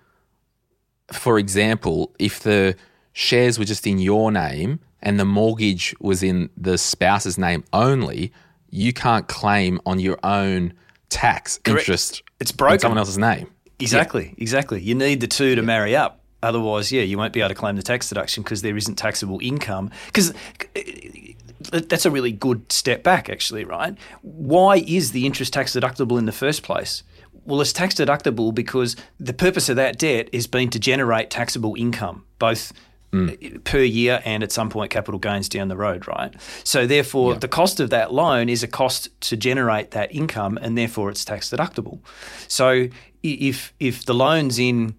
[1.12, 2.76] for example, if the
[3.18, 8.32] shares were just in your name and the mortgage was in the spouse's name only,
[8.70, 10.72] you can't claim on your own
[11.10, 11.80] tax Correct.
[11.82, 12.80] interest It's in broken.
[12.80, 13.50] someone else's name.
[13.80, 14.80] Exactly, exactly.
[14.82, 16.22] You need the two to marry up.
[16.44, 19.40] Otherwise, yeah, you won't be able to claim the tax deduction because there isn't taxable
[19.42, 19.90] income.
[20.06, 20.32] Because
[20.76, 23.98] uh, that's a really good step back, actually, right?
[24.22, 27.02] Why is the interest tax deductible in the first place?
[27.46, 31.74] Well, it's tax deductible because the purpose of that debt is been to generate taxable
[31.76, 32.74] income, both
[33.18, 33.64] Mm.
[33.64, 36.34] per year and at some point capital gains down the road, right?
[36.64, 40.78] So therefore, the cost of that loan is a cost to generate that income, and
[40.78, 42.00] therefore it's tax deductible.
[42.48, 42.88] So
[43.24, 44.96] if if the loan's in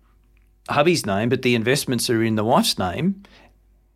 [0.68, 3.22] hubby's name, but the investments are in the wife's name,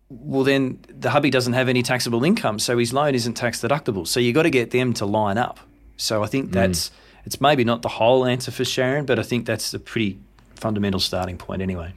[0.08, 4.06] well then the hubby doesn't have any taxable income, so his loan isn't tax deductible.
[4.06, 5.60] So you've got to get them to line up.
[5.96, 6.92] So I think that's mm.
[7.26, 10.18] it's maybe not the whole answer for Sharon, but I think that's a pretty
[10.54, 11.92] fundamental starting point anyway.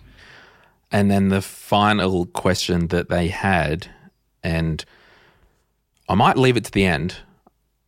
[0.96, 3.90] And then the final question that they had,
[4.42, 4.86] and
[6.08, 7.18] I might leave it to the end.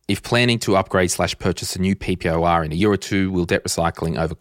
[0.08, 3.46] If planning to upgrade slash purchase a new PPOR in a year or two, will
[3.46, 4.34] debt recycling over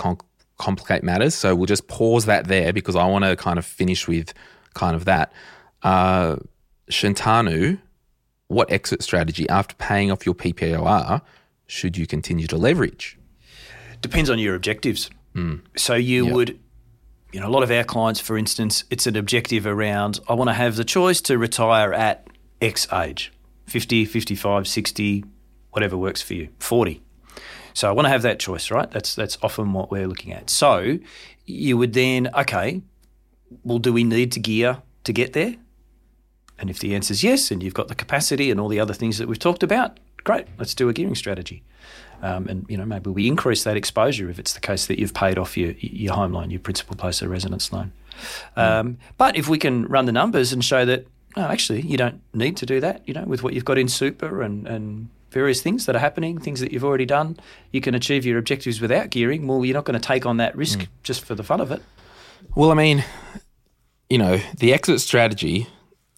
[0.57, 1.33] complicate matters?
[1.33, 4.33] So we'll just pause that there because I want to kind of finish with
[4.73, 5.31] kind of that.
[5.81, 6.35] Uh,
[6.91, 7.79] Shantanu,
[8.49, 11.21] what exit strategy after paying off your PPOR
[11.67, 13.17] should you continue to leverage?
[14.01, 15.09] Depends on your objectives.
[15.77, 16.59] So you would,
[17.31, 20.49] you know, a lot of our clients, for instance, it's an objective around I want
[20.49, 22.27] to have the choice to retire at
[22.61, 23.33] X age
[23.65, 25.25] 50, 55, 60,
[25.71, 27.01] whatever works for you, 40.
[27.73, 28.89] So I want to have that choice, right?
[28.89, 30.49] That's that's often what we're looking at.
[30.49, 30.97] So
[31.45, 32.81] you would then, okay,
[33.63, 35.55] well, do we need to gear to get there?
[36.59, 38.93] And if the answer is yes, and you've got the capacity and all the other
[38.93, 41.63] things that we've talked about, great, let's do a gearing strategy.
[42.21, 45.13] Um, and you know maybe we increase that exposure if it's the case that you've
[45.13, 47.91] paid off your your home loan, your principal place of residence loan.
[48.55, 51.05] Um, but if we can run the numbers and show that
[51.35, 53.87] no, actually you don't need to do that, you know, with what you've got in
[53.87, 57.37] super and and various things that are happening, things that you've already done,
[57.71, 59.45] you can achieve your objectives without gearing.
[59.45, 61.81] Well, you're not going to take on that risk just for the fun of it.
[62.55, 63.03] Well, I mean,
[64.09, 65.67] you know, the exit strategy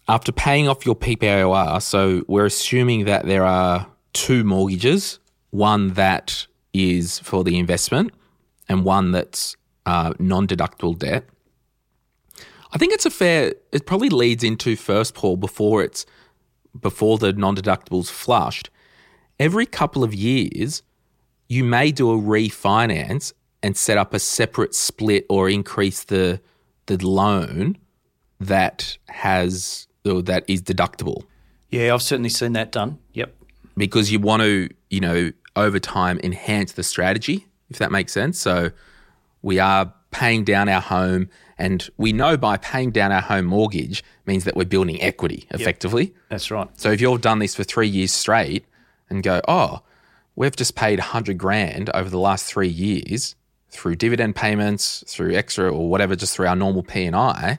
[0.08, 5.19] after paying off your PPOR, so we're assuming that there are two mortgages,
[5.50, 8.12] one that is for the investment
[8.68, 11.24] and one that's uh, non-deductible debt.
[12.72, 13.54] I think it's a fair.
[13.72, 16.06] It probably leads into first, Paul, before it's
[16.80, 18.70] before the non-deductibles flushed.
[19.40, 20.82] Every couple of years,
[21.48, 23.32] you may do a refinance
[23.62, 26.40] and set up a separate split or increase the
[26.86, 27.76] the loan
[28.38, 31.24] that has or that is deductible
[31.70, 32.98] Yeah, I've certainly seen that done.
[33.12, 33.34] Yep.
[33.76, 38.38] because you want to, you know, over time enhance the strategy, if that makes sense.
[38.38, 38.70] So
[39.42, 41.28] we are paying down our home,
[41.58, 46.14] and we know by paying down our home mortgage means that we're building equity effectively.
[46.28, 46.68] That's right.
[46.78, 48.64] So if you've done this for three years straight
[49.08, 49.82] and go, oh,
[50.36, 53.34] we've just paid 100 grand over the last three years
[53.70, 57.58] through dividend payments, through extra or whatever, just through our normal P&I,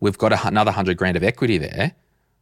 [0.00, 1.94] we've got another 100 grand of equity there.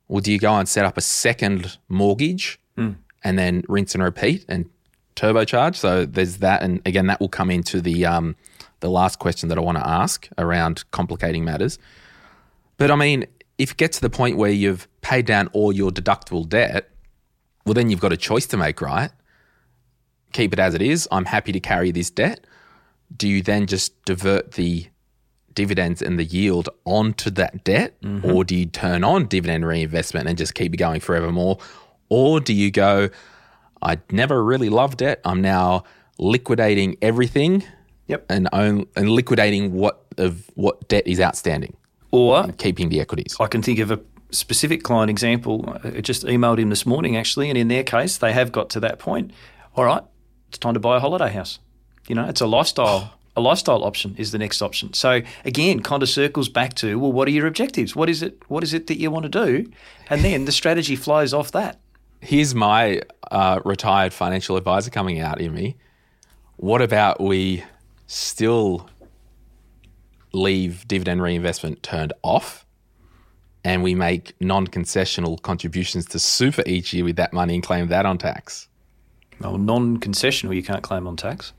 [0.08, 2.92] Well, do you go and set up a second mortgage hmm.
[3.22, 4.68] and then rinse and repeat and
[5.16, 5.74] turbocharge?
[5.74, 6.62] So there's that.
[6.62, 8.36] And again, that will come into the, um,
[8.80, 11.78] the last question that I want to ask around complicating matters.
[12.76, 13.26] But I mean,
[13.58, 16.90] if it gets to the point where you've paid down all your deductible debt,
[17.64, 19.10] well, then you've got a choice to make, right?
[20.32, 21.08] Keep it as it is.
[21.10, 22.46] I'm happy to carry this debt.
[23.16, 24.86] Do you then just divert the
[25.54, 27.96] dividends and the yield onto that debt?
[28.30, 31.58] Or do you turn on dividend reinvestment and just keep it going forevermore?
[32.08, 33.08] Or do you go,
[33.86, 35.20] I never really loved debt.
[35.24, 35.84] I'm now
[36.18, 37.62] liquidating everything
[38.08, 38.26] Yep.
[38.28, 41.76] and own, and liquidating what of what debt is outstanding
[42.10, 43.36] Or keeping the equities.
[43.38, 45.78] I can think of a specific client example.
[45.84, 48.80] I just emailed him this morning, actually, and in their case, they have got to
[48.80, 49.32] that point.
[49.76, 50.02] All right,
[50.48, 51.58] it's time to buy a holiday house.
[52.08, 53.12] You know, it's a lifestyle.
[53.38, 54.94] A lifestyle option is the next option.
[54.94, 57.94] So again, kind of circles back to well, what are your objectives?
[57.94, 58.40] What is it?
[58.48, 59.70] What is it that you want to do?
[60.08, 61.78] And then the strategy flows off that.
[62.20, 65.76] Here's my uh, retired financial advisor coming out in me.
[66.56, 67.64] What about we
[68.06, 68.88] still
[70.32, 72.66] leave dividend reinvestment turned off
[73.64, 77.88] and we make non concessional contributions to super each year with that money and claim
[77.88, 78.68] that on tax?
[79.40, 81.52] Well, non-concessional, you can't claim on tax.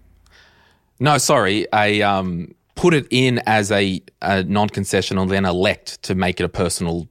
[0.99, 1.71] No, sorry.
[1.71, 6.43] I um, put it in as a, a non concessional, then elect to make it
[6.43, 7.07] a personal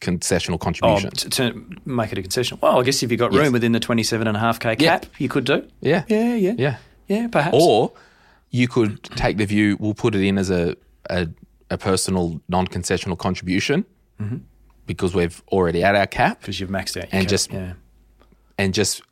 [0.00, 1.10] concessional Oh, contribution.
[1.10, 2.58] to, to make it a concession.
[2.60, 3.42] Well, I guess if you've got Yes.
[3.44, 4.98] room within the twenty-seven and a half k Yeah.
[4.98, 5.66] cap, you could do.
[5.80, 6.04] yeah.
[6.08, 6.76] Yeah, yeah, Yeah.
[7.08, 7.56] yeah, perhaps.
[7.58, 7.92] Or
[8.50, 10.76] you could take the view, we'll put it in as a,
[11.10, 11.28] a,
[11.70, 13.84] a personal non concessional contribution
[14.20, 14.36] mm-hmm.
[14.86, 17.28] because we've already at our cap because you've maxed out your And cap.
[17.28, 17.72] just- yeah.
[18.58, 19.02] and just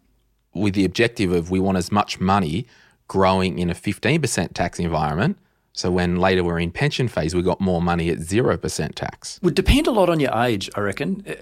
[0.55, 2.67] with the objective of we want as much money
[3.09, 5.37] growing in a 15% tax environment.
[5.77, 9.41] So when later we're in pension phase, we've got more money at 0% tax.
[9.43, 11.25] would depend a lot on your age, I reckon.
[11.29, 11.35] Uh,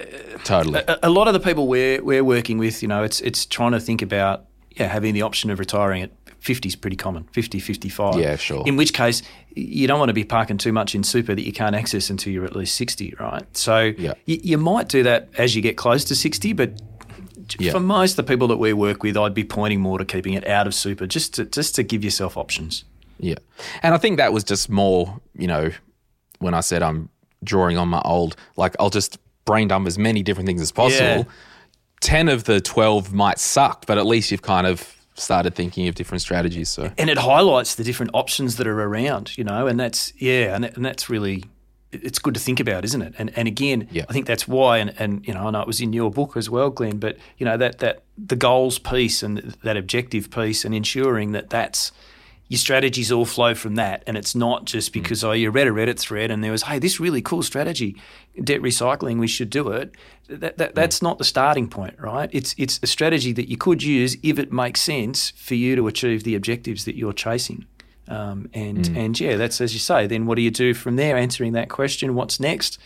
[0.42, 0.80] totally.
[0.88, 3.72] A, a lot of the people we're we're working with, you know, it's it's trying
[3.72, 6.10] to think about yeah having the option of retiring at
[6.40, 8.14] 50 is pretty common, 50, 55.
[8.18, 8.64] Yeah, sure.
[8.66, 9.22] In which case,
[9.54, 12.32] you don't want to be parking too much in super that you can't access until
[12.32, 13.44] you're at least 60, right?
[13.56, 14.14] So Yeah.
[14.26, 16.80] y- you might do that as you get close to 60, but
[17.60, 17.70] Yeah.
[17.72, 20.32] for most of the people that we work with, I'd be pointing more to keeping
[20.32, 22.84] it out of super just to, just to give yourself options.
[23.22, 23.36] Yeah.
[23.82, 25.70] And I think that was just more, you know,
[26.40, 27.08] when I said I'm
[27.42, 31.06] drawing on my old, like I'll just brain dump as many different things as possible.
[31.06, 31.24] Yeah.
[32.00, 35.94] 10 of the 12 might suck, but at least you've kind of started thinking of
[35.94, 36.68] different strategies.
[36.68, 40.54] So, and it highlights the different options that are around, you know, and that's yeah,
[40.54, 41.44] and, and that's really
[41.92, 43.14] it's good to think about, isn't it?
[43.18, 44.04] And and again, Yeah.
[44.08, 46.36] I think that's why, and, and you know, I know it was in your book
[46.36, 50.64] as well, Glen, but you know that that the goals piece and that objective piece,
[50.64, 51.92] and ensuring that that's
[52.48, 54.94] your strategies all flow from that, and it's not just mm.
[54.94, 57.96] because oh you read a Reddit thread and there was hey this really cool strategy,
[58.42, 59.94] debt recycling, we should do it.
[60.28, 60.74] That, that mm.
[60.74, 62.28] that's not the starting point, right?
[62.32, 65.86] It's it's a strategy that you could use if it makes sense for you to
[65.86, 67.66] achieve the objectives that you're chasing.
[68.08, 68.96] Um, and mm.
[68.96, 70.06] and yeah, that's as you say.
[70.06, 71.16] Then what do you do from there?
[71.16, 72.78] Answering that question, what's next?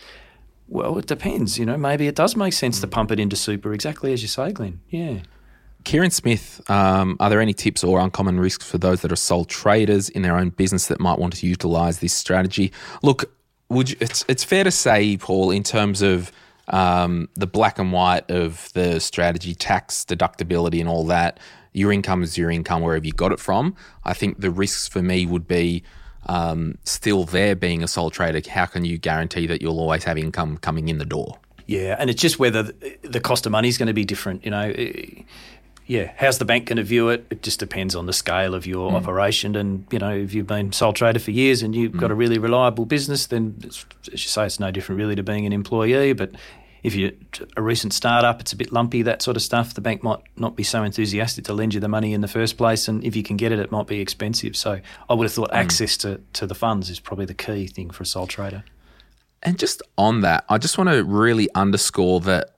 [0.69, 1.57] Well, it depends.
[1.57, 4.27] You know, maybe it does make sense to pump it into super, exactly as you
[4.27, 4.81] say, Glen.
[4.89, 5.19] Yeah.
[5.87, 9.45] Kieran Smith, um, are there any tips or uncommon risks for those that are sole
[9.45, 12.73] traders in their own business that might want to utilize this strategy?
[13.03, 13.31] Look,
[13.69, 16.29] would you, it's it's fair to say, Paul, in terms of
[16.67, 21.39] um, the black and white of the strategy, tax deductibility, and all that.
[21.71, 23.73] Your income is your income wherever you got it from.
[24.03, 25.83] I think the risks for me would be
[26.25, 28.41] um, still there being a sole trader.
[28.49, 31.39] How can you guarantee that you'll always have income coming in the door?
[31.67, 32.63] Yeah, and it's just whether
[33.01, 34.45] the cost of money is going to be different.
[34.45, 34.73] You know,
[35.87, 37.25] yeah, how's the bank going to view it?
[37.29, 38.95] It just depends on the scale of your mm.
[38.95, 39.55] operation.
[39.55, 41.99] And, you know, if you've been sole trader for years and you've mm.
[41.99, 45.45] got a really reliable business, then as you say, it's no different really to being
[45.45, 46.11] an employee.
[46.11, 46.31] But
[46.83, 47.11] if you're
[47.55, 49.73] a recent startup, it's a bit lumpy, that sort of stuff.
[49.73, 52.57] The bank might not be so enthusiastic to lend you the money in the first
[52.57, 52.89] place.
[52.89, 54.57] And if you can get it, it might be expensive.
[54.57, 55.57] So I would have thought mm.
[55.57, 58.65] access to, to the funds is probably the key thing for a sole trader.
[59.41, 62.55] And just on that, I just want to really underscore that,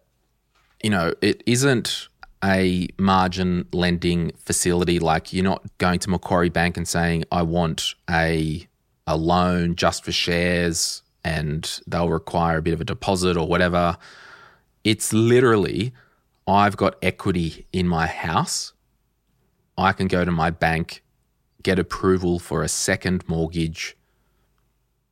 [0.81, 2.07] you know, it isn't
[2.43, 4.99] a margin lending facility.
[4.99, 8.67] Like you're not going to Macquarie Bank and saying, I want a
[9.07, 13.97] a loan just for shares and they'll require a bit of a deposit or whatever.
[14.83, 15.93] It's literally,
[16.47, 18.73] I've got equity in my house.
[19.77, 21.03] I can go to my bank,
[21.63, 23.97] get approval for a second mortgage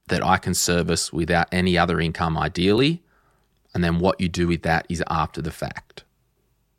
[0.10, 3.04] that I can service without any other income, ideally.
[3.74, 6.04] And then what you do with that is after the fact.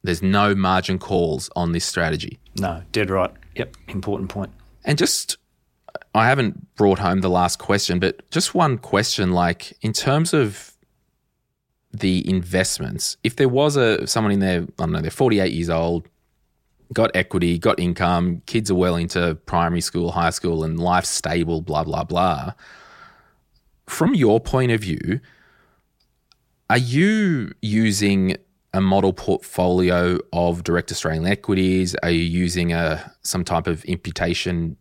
[0.09, 2.39] There's no margin calls on this strategy.
[2.59, 3.31] No, dead right.
[3.57, 4.51] Yep, important point.
[4.83, 5.37] And just,
[6.15, 10.73] I haven't brought home the last question, but just one question like, in terms of
[11.93, 15.69] the investments, if there was a someone in there, I don't know, they're 48 years
[15.69, 16.09] old,
[16.95, 21.61] got equity, got income, kids are well into primary school, high school, and life's stable,
[21.61, 22.55] blah, blah, blah.
[23.87, 25.21] From your point of view,
[26.71, 28.39] are you using
[28.75, 31.95] a model portfolio of direct Australian equities?
[32.03, 34.77] Are you using a some type of imputation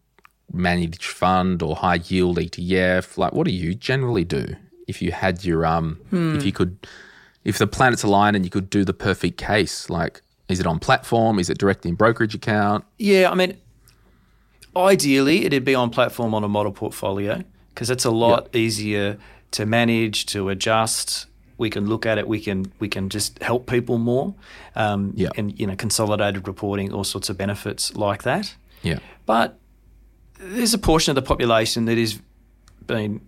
[0.51, 3.17] managed fund or high yield ETF?
[3.17, 4.55] Like, what do you generally do
[4.87, 6.35] if you had your um hmm.
[6.35, 6.87] if you could
[7.43, 9.89] if the planets aligned and you could do the perfect case?
[9.89, 11.39] Like, is it on platform?
[11.39, 12.85] Is it direct in brokerage account?
[12.97, 13.57] Yeah, I mean,
[14.75, 18.55] ideally it'd be on platform on a model portfolio because it's a lot yep.
[18.55, 19.17] easier
[19.51, 21.27] to manage, to adjust,
[21.57, 22.27] we can look at it.
[22.27, 24.35] We can we can just help people more.
[24.75, 25.29] Um, yeah.
[25.35, 28.55] And you know, consolidated reporting, all sorts of benefits like that.
[28.83, 28.99] Yeah.
[29.25, 29.57] But
[30.39, 32.19] there's a portion of the population that is
[32.85, 33.21] being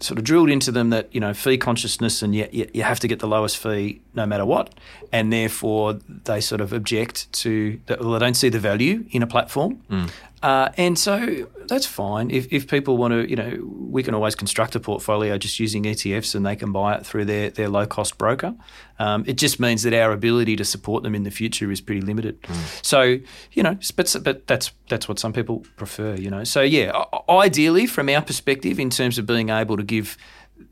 [0.00, 2.98] sort of drilled into them that you know fee consciousness and yet you, you, have
[2.98, 4.74] to get the lowest fee no matter what,
[5.12, 9.26] and therefore they sort of object to well they don't see the value in a
[9.26, 10.10] platform, mm.
[10.42, 14.34] Uh, and so that's fine if, if people want to you know we can always
[14.34, 17.86] construct a portfolio just using ETFs and they can buy it through their their low
[17.86, 18.54] cost broker.
[18.98, 22.00] Um, it just means that our ability to support them in the future is pretty
[22.00, 22.40] limited.
[22.42, 22.84] Mm.
[22.84, 23.18] So
[23.52, 26.14] you know, but but that's that's what some people prefer.
[26.14, 30.16] You know, so yeah, ideally from our perspective in terms of being able to give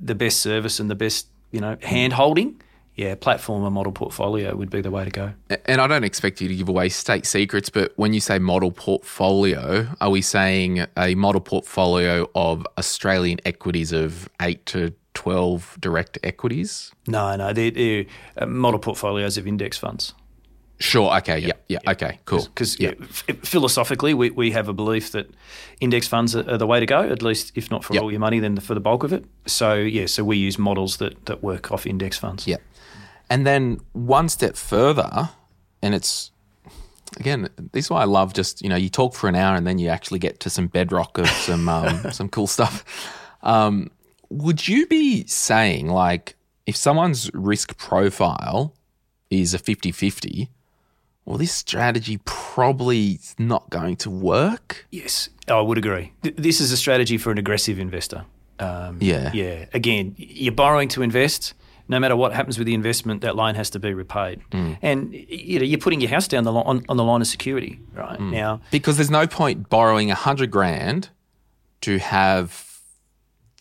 [0.00, 2.60] the best service and the best you know hand holding
[2.98, 5.32] yeah, platform and model portfolio would be the way to go.
[5.66, 8.72] And I don't expect you to give away state secrets, but when you say model
[8.72, 16.18] portfolio, are we saying a model portfolio of Australian equities of eight to 12 direct
[16.24, 16.90] equities?
[17.06, 18.04] No, no, they're, they're
[18.36, 20.12] uh, model portfolios of index funds.
[20.80, 21.16] Sure.
[21.18, 21.38] Okay.
[21.38, 21.52] Yeah.
[21.68, 21.78] Yeah.
[21.84, 21.90] yeah.
[21.92, 22.18] Okay.
[22.24, 22.46] Cool.
[22.46, 22.94] Because yeah.
[23.42, 25.30] philosophically, we, we have a belief that
[25.80, 27.02] index funds are, are, the way to go.
[27.02, 28.02] At least, if not for yep.
[28.02, 29.24] all your money, then for the bulk of it.
[29.46, 30.06] So yeah.
[30.06, 32.46] So we use models that that work off index funds.
[32.46, 32.58] Yeah.
[33.30, 35.30] And then one step further,
[35.82, 36.30] and it's
[37.18, 39.66] again, this is why I love just you know you talk for an hour and
[39.66, 42.84] then you actually get to some bedrock of some um, some cool stuff.
[43.42, 43.90] Um,
[44.30, 48.74] would you be saying like if someone's risk profile
[49.30, 50.48] is a 50-50
[51.28, 54.86] well, this strategy probably is not going to work.
[54.90, 56.14] Yes, I would agree.
[56.22, 58.24] This is a strategy for an aggressive investor.
[58.58, 59.30] Um, yeah.
[59.34, 59.66] Yeah.
[59.74, 61.52] Again, you're borrowing to invest.
[61.88, 64.42] No matter what happens with the investment, that loan has to be repaid.
[64.50, 64.78] Mm.
[64.82, 67.80] And you know, you're putting your house down the on, on the line of security
[67.94, 68.30] right mm.
[68.30, 68.60] now.
[68.70, 71.08] Because there's no point borrowing a hundred grand
[71.80, 72.67] to have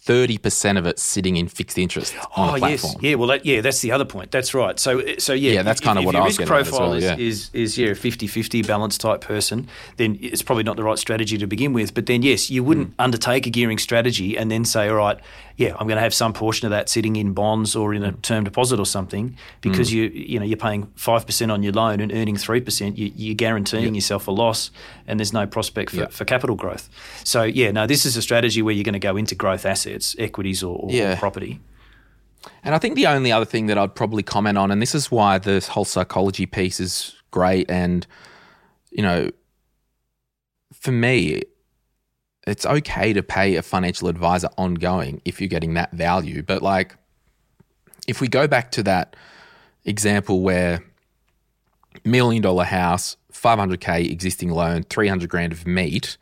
[0.08, 2.94] thirty percent of it sitting in fixed interest on oh, a platform.
[2.94, 2.96] Yes.
[3.02, 4.32] Yeah, well, that, yeah, that's the other point.
[4.32, 4.80] That's right.
[4.80, 7.18] So, so yeah, yeah, that's kind of what I was getting profile well, yeah.
[7.18, 10.98] is, is, is yeah, a 50-50 balance type person, then it's probably not the right
[10.98, 11.94] strategy to begin with.
[11.94, 13.04] But then, yes, you wouldn't mm.
[13.04, 15.20] undertake a gearing strategy and then say, all right,
[15.58, 18.12] yeah, I'm going to have some portion of that sitting in bonds or in a
[18.12, 18.22] mm.
[18.22, 19.94] term deposit or something because mm.
[19.94, 22.96] you you know you're paying five percent on your loan and earning three percent.
[22.98, 23.96] You, are guaranteeing yep.
[23.96, 24.70] yourself a loss,
[25.08, 26.12] and there's no prospect for, yep.
[26.12, 26.90] for capital growth.
[27.24, 29.97] So yeah, no, this is a strategy where you're going to go into growth assets,
[30.18, 31.18] equities or, or, yeah.
[31.18, 31.60] property.
[32.64, 35.12] And I think the only other thing that I'd probably comment on, and this is
[35.12, 38.08] why this whole psychology piece is great and
[38.92, 39.30] you know,
[40.74, 41.44] for me,
[42.46, 46.42] it's okay to pay a financial advisor ongoing if you're getting that value.
[46.42, 46.96] But like,
[48.08, 49.16] if we go back to that
[49.86, 50.84] example where
[52.04, 56.18] million dollar house, 500k existing loan, 300 grand of meat,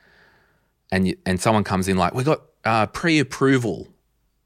[0.92, 3.88] and you, and someone comes in like, we got uh, pre-approval,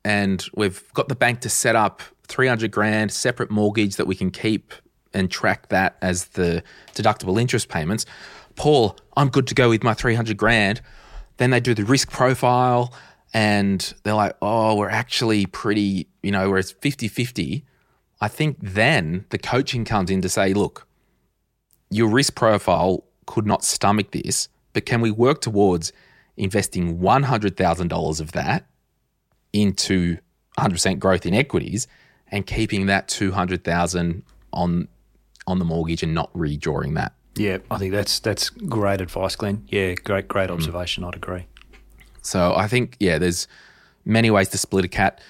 [0.04, 4.32] and we've got the bank to set up 300 grand separate mortgage that we can
[4.32, 4.74] keep
[5.14, 6.64] and track that as the
[6.94, 8.06] deductible interest payments.
[8.56, 10.82] Paul, I'm good to go with my 300 grand.
[11.38, 12.94] Then they do the risk profile
[13.34, 17.66] and they're like, oh, we're actually pretty, you know, we're 50 50.
[18.22, 20.88] I think then the coaching comes in to say, look,
[21.90, 25.94] your risk profile could not stomach this, but can we work towards
[26.40, 28.66] investing $100,000 of that
[29.54, 30.18] into
[30.58, 31.88] 100% growth in equities
[32.32, 34.24] and keeping that 200,000
[34.54, 34.88] on
[35.48, 37.14] on the mortgage and not redrawing that.
[37.36, 39.66] Yeah, I think that's that's great advice, Glen.
[39.70, 41.04] Yeah, great great observation.
[41.04, 41.46] I'd agree.
[42.22, 43.48] So I think yeah, there's
[44.06, 45.22] many ways to split a cat,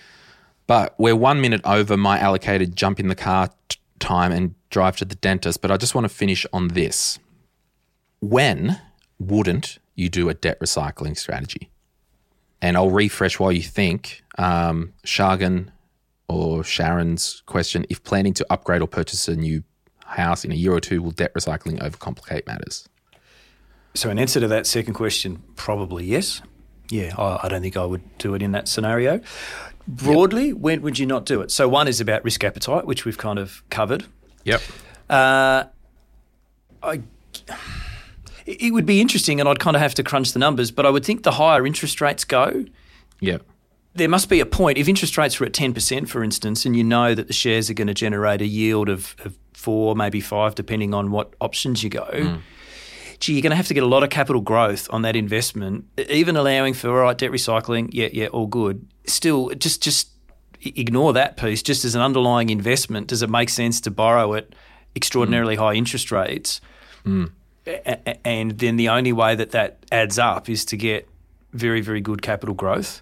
[0.67, 4.97] but we're one minute over my allocated jump in the car t- time and drive
[4.97, 5.61] to the dentist.
[5.61, 7.19] But I just want to finish on this:
[8.19, 8.81] when
[9.19, 11.69] wouldn't you do a debt recycling strategy?
[12.61, 14.23] And I'll refresh while you think.
[14.37, 15.69] Um, Shargan
[16.27, 19.63] or Sharon's question: If planning to upgrade or purchase a new
[20.05, 22.87] house in a year or two, will debt recycling overcomplicate matters?
[23.93, 26.41] So, in answer to that second question, probably yes.
[26.89, 29.21] Yeah, I, I don't think I would do it in that scenario.
[29.87, 30.57] Broadly, yep.
[30.57, 31.51] when would you not do it?
[31.51, 34.05] So, one is about risk appetite, which we've kind of covered.
[34.43, 34.61] Yep.
[35.09, 35.63] Uh,
[36.83, 37.01] I,
[38.49, 40.89] it would be interesting, and I'd kind of have to crunch the numbers, but I
[40.89, 42.65] would think the higher interest rates go.
[43.19, 43.37] yeah,
[43.95, 44.77] there must be a point.
[44.77, 47.73] If interest rates were at 10%, for instance, and you know that the shares are
[47.73, 51.89] going to generate a yield of, of four, maybe five, depending on what options you
[51.89, 52.41] go, mm.
[53.19, 55.85] gee, you're going to have to get a lot of capital growth on that investment,
[56.09, 58.87] even allowing for, all right, debt recycling, yeah, yeah, all good.
[59.05, 60.09] Still, just, just
[60.61, 61.61] ignore that piece.
[61.63, 64.47] Just as an underlying investment, does it make sense to borrow at
[64.95, 65.59] extraordinarily mm.
[65.59, 66.61] high interest rates?
[67.05, 67.31] Mm.
[68.25, 71.07] And then the only way that that adds up is to get
[71.53, 73.01] very, very good capital growth.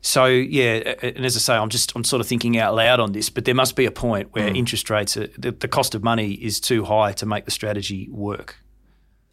[0.00, 3.12] So yeah, and as I say, I'm just I'm sort of thinking out loud on
[3.12, 4.56] this, but there must be a point where mm.
[4.56, 8.08] interest rates, are, the, the cost of money is too high to make the strategy
[8.10, 8.56] work.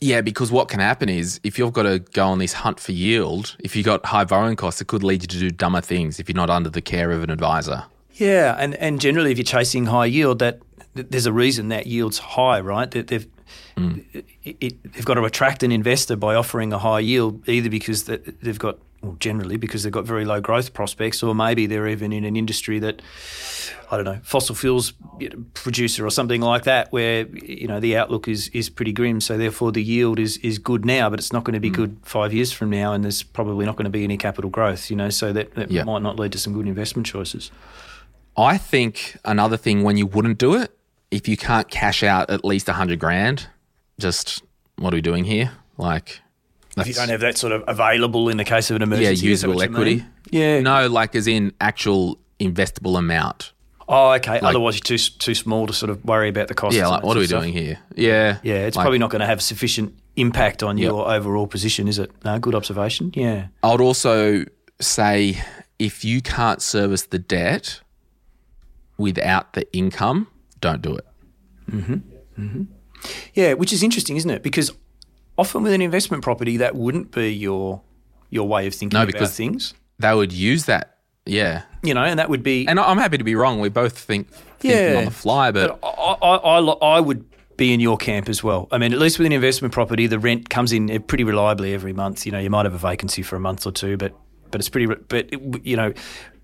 [0.01, 2.91] Yeah, because what can happen is if you've got to go on this hunt for
[2.91, 6.19] yield, if you've got high borrowing costs, it could lead you to do dumber things
[6.19, 7.85] if you're not under the care of an advisor.
[8.15, 10.59] Yeah, and, and generally, if you're chasing high yield, that
[10.93, 12.89] there's a reason that yield's high, right?
[12.91, 13.27] That they've
[13.75, 14.05] mm.
[14.43, 18.05] it, it, they've got to attract an investor by offering a high yield, either because
[18.05, 22.13] they've got well, generally because they've got very low growth prospects, or maybe they're even
[22.13, 23.01] in an industry that
[23.91, 24.93] I don't know, fossil fuels
[25.53, 29.19] producer or something like that, where you know the outlook is is pretty grim.
[29.21, 31.75] So therefore, the yield is is good now, but it's not going to be mm.
[31.75, 34.89] good five years from now, and there's probably not going to be any capital growth.
[34.89, 35.85] You know, so that, that yep.
[35.85, 37.51] might not lead to some good investment choices.
[38.35, 40.72] I think another thing when you wouldn't do it,
[41.13, 43.47] if you can't cash out at least a hundred grand,
[43.99, 44.41] just
[44.77, 45.51] what are we doing here?
[45.77, 46.21] Like
[46.75, 49.25] if you don't have that sort of available in the case of an emergency.
[49.25, 50.03] Yeah, usable equity.
[50.31, 50.61] Yeah.
[50.61, 53.53] No, like as in actual investable amount.
[53.87, 54.33] Oh, okay.
[54.33, 56.75] Like, Otherwise, you're too too small to sort of worry about the cost.
[56.75, 57.41] Yeah, like what are we stuff.
[57.41, 57.77] doing here?
[57.95, 58.65] Yeah, yeah.
[58.65, 60.89] It's like, probably not going to have sufficient impact on yep.
[60.89, 62.11] your overall position, is it?
[62.23, 63.11] No, good observation.
[63.13, 63.47] Yeah.
[63.61, 64.45] I would also
[64.79, 65.43] say
[65.79, 67.81] if you can't service the debt
[68.97, 70.27] without the income,
[70.63, 71.05] don't do it.
[71.69, 71.93] Mm-hmm.
[72.41, 72.63] Mm-hmm.
[73.33, 74.43] Yeah, which is interesting, isn't it?
[74.43, 74.71] Because
[75.37, 77.81] often with an investment property, that wouldn't be your
[78.29, 79.73] your way of thinking no, because about things.
[79.99, 81.63] They would use that, yeah.
[81.83, 82.67] You know, and that would be.
[82.67, 83.59] And I'm happy to be wrong.
[83.59, 84.27] We both think
[84.61, 87.25] yeah, on the fly, but, but I, I, I, I would
[87.57, 88.67] be in your camp as well.
[88.71, 91.93] I mean, at least with an investment property, the rent comes in pretty reliably every
[91.93, 92.25] month.
[92.25, 94.15] You know, you might have a vacancy for a month or two, but
[94.49, 94.87] but it's pretty.
[94.87, 95.93] But you know,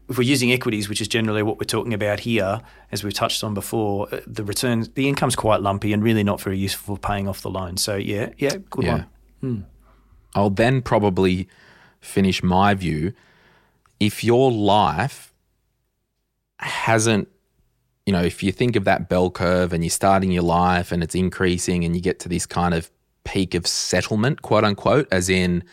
[0.09, 3.43] if we're using equities, which is generally what we're talking about here, as we've touched
[3.43, 6.99] on before, uh, the returns, the income's quite lumpy and really not very useful for
[6.99, 7.77] paying off the loan.
[7.77, 8.91] So yeah, yeah, good yeah.
[8.91, 9.05] one.
[9.41, 9.61] Hmm.
[10.33, 11.47] I'll then probably
[12.01, 13.13] finish my view.
[13.99, 15.31] If your life
[16.57, 17.27] hasn't,
[18.05, 21.03] you know, if you think of that bell curve and you're starting your life and
[21.03, 22.89] it's increasing and you get to this kind of
[23.25, 25.63] peak of settlement, quote unquote, as in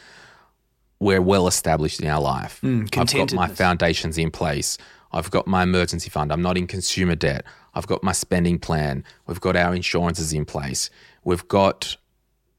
[0.99, 2.61] we're well established in our life.
[2.63, 4.79] Mm, I've got my foundations in place.
[5.13, 6.33] I've got my emergency fund.
[6.33, 7.45] I'm not in consumer debt.
[7.75, 9.05] I've got my spending plan.
[9.27, 10.91] We've got our insurances in place.
[11.25, 11.97] We've got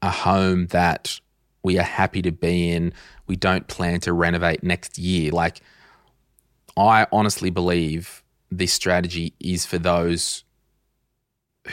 [0.00, 1.20] a home that
[1.62, 2.92] we are happy to be in.
[3.26, 5.32] We don't plan to renovate next year.
[5.32, 5.60] Like,
[6.76, 10.44] I honestly believe this strategy is for those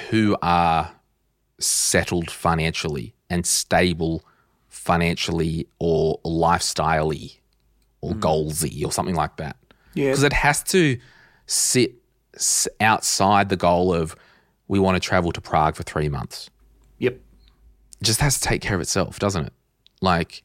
[0.09, 0.95] who are
[1.59, 4.24] settled financially and stable
[4.86, 7.39] financially or lifestyley
[8.01, 8.19] or mm.
[8.19, 9.57] goalsy or something like that.
[9.95, 10.11] Yeah.
[10.11, 10.99] Because it has to
[11.47, 11.95] sit
[12.79, 14.15] outside the goal of
[14.67, 16.51] we want to travel to Prague for three months.
[16.99, 17.13] Yep.
[17.13, 19.53] It just has to take care of itself, doesn't it?
[20.01, 20.43] Like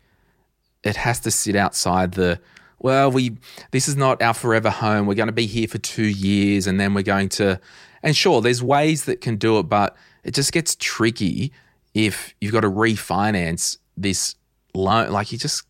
[0.83, 2.41] it has to sit outside the
[2.79, 3.37] well, we
[3.73, 5.07] this is not our forever home.
[5.07, 7.61] We're going to be here for 2 years and then we're going to
[8.03, 11.53] and sure, there's ways that can do it, but it just gets tricky
[11.93, 14.35] if you've got to refinance this
[14.75, 15.65] loan like you just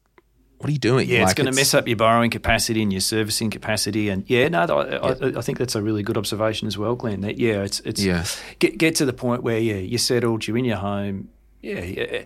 [0.58, 1.08] what are you doing?
[1.08, 4.10] Yeah, it's going to mess up your borrowing capacity and your servicing capacity.
[4.10, 7.22] And yeah, no, I, I, I think that's a really good observation as well, Glen.
[7.22, 8.26] That yeah, it's it's Yeah.
[8.58, 11.30] get get to the point where yeah, you're settled, you're in your home.
[11.62, 12.24] Yeah, yeah,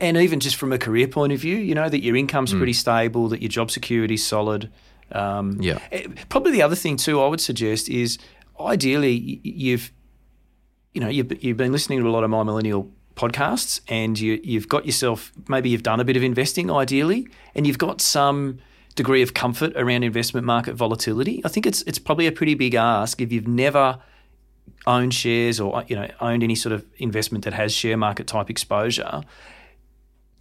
[0.00, 2.72] and even just from a career point of view, you know that your income's pretty
[2.72, 4.70] stable, that your job security's solid.
[5.12, 5.78] Um, Yeah.
[5.92, 8.18] eh, Probably the other thing too, I would suggest is
[8.60, 9.92] ideally you've
[10.94, 14.40] you know, you've, you've been listening to a lot of My Millennial podcasts and you,
[14.42, 18.58] you've got yourself, maybe you've done a bit of investing ideally, and you've got some
[18.94, 21.40] degree of comfort around investment market volatility.
[21.44, 23.98] I think it's it's probably a pretty big ask if you've never
[24.86, 28.50] owned shares or you know owned any sort of investment that has share market type
[28.50, 29.22] exposure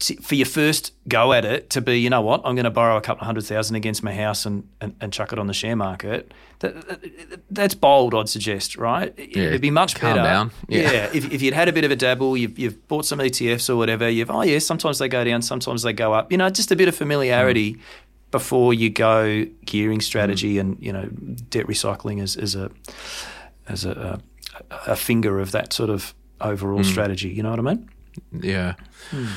[0.02, 2.72] to- for your first go at it to be, you know what, I'm going to
[2.72, 5.48] borrow a couple of hundred thousand against my house and, and, and chuck it on
[5.48, 6.34] the share market.
[6.60, 9.14] That, that- that's bold, I'd suggest, right?
[9.18, 10.28] It'd be much calm better.
[10.28, 10.52] down.
[10.68, 11.10] Yeah.
[11.14, 13.76] if, if you'd had a bit of a dabble, you've, you've bought some ETFs or
[13.76, 16.32] whatever, you've, oh, yeah, sometimes they go down, sometimes they go up.
[16.32, 17.82] You know, just a bit of familiarity mm.
[18.32, 20.62] before you go gearing strategy mm.
[20.62, 21.06] and, you know,
[21.50, 22.72] debt recycling as, as a
[23.68, 24.20] as a,
[24.72, 26.86] a, a finger of that sort of overall mm.
[26.86, 27.30] strategy.
[27.30, 27.90] You know what I mean?
[28.42, 28.74] Yeah.
[29.10, 29.28] Hmm.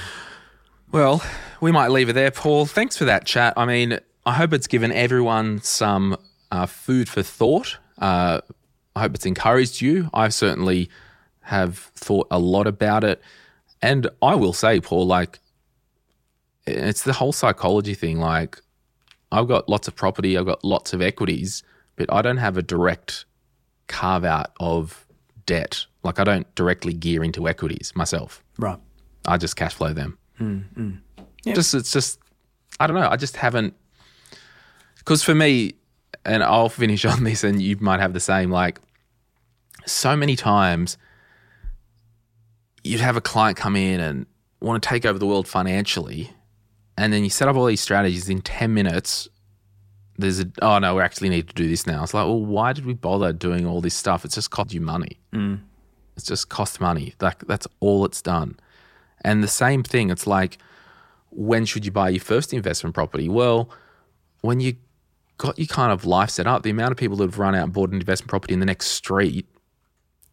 [0.95, 1.25] Well,
[1.61, 2.67] we might leave it there, Paul.
[2.67, 3.55] Thanks for that chat.
[3.57, 6.17] I mean, I hope it's given everyone some
[6.53, 7.79] uh, food for thought.
[7.99, 8.41] Uh,
[8.95, 10.09] I hope it's encouraged you.
[10.15, 10.89] I certainly
[11.41, 13.21] have thought a lot about it.
[13.83, 15.41] And I will say, Paul, like,
[16.65, 18.21] it's the whole psychology thing.
[18.21, 18.61] Like,
[19.33, 21.65] I've got lots of property, I've got lots of equities,
[21.97, 23.25] but I don't have a direct
[23.89, 25.09] carve out of
[25.45, 25.87] debt.
[26.05, 28.45] Like, I don't directly gear into equities myself.
[28.61, 28.79] Right.
[29.27, 30.19] I just cash flow them.
[30.41, 30.99] Mm,
[31.45, 31.55] Yeah.
[31.55, 32.19] Just it's just
[32.81, 33.09] I don't know.
[33.09, 33.75] I just haven't
[34.99, 35.75] because for me,
[36.25, 38.51] and I'll finish on this, and you might have the same.
[38.51, 38.81] Like
[39.87, 40.97] so many times,
[42.83, 44.27] you'd have a client come in and
[44.61, 46.31] want to take over the world financially,
[46.97, 49.29] and then you set up all these strategies in ten minutes.
[50.17, 52.03] There's a oh no, we actually need to do this now.
[52.03, 54.25] It's like, well, why did we bother doing all this stuff?
[54.25, 55.19] It's just cost you money.
[56.17, 57.15] It's just cost money.
[57.21, 58.57] Like that's all it's done.
[59.25, 60.59] And the same thing, it's like,
[61.31, 63.29] when should you buy your first investment property?
[63.29, 63.71] Well,
[64.43, 64.77] when you
[65.39, 67.65] got your kind of life set up, the amount of people that have run out
[67.65, 69.47] and bought an investment property in the next street,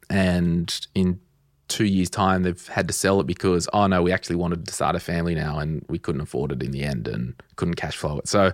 [0.09, 1.19] and in
[1.71, 4.73] two years' time they've had to sell it because oh no, we actually wanted to
[4.73, 7.95] start a family now and we couldn't afford it in the end and couldn't cash
[7.95, 8.27] flow it.
[8.27, 8.51] So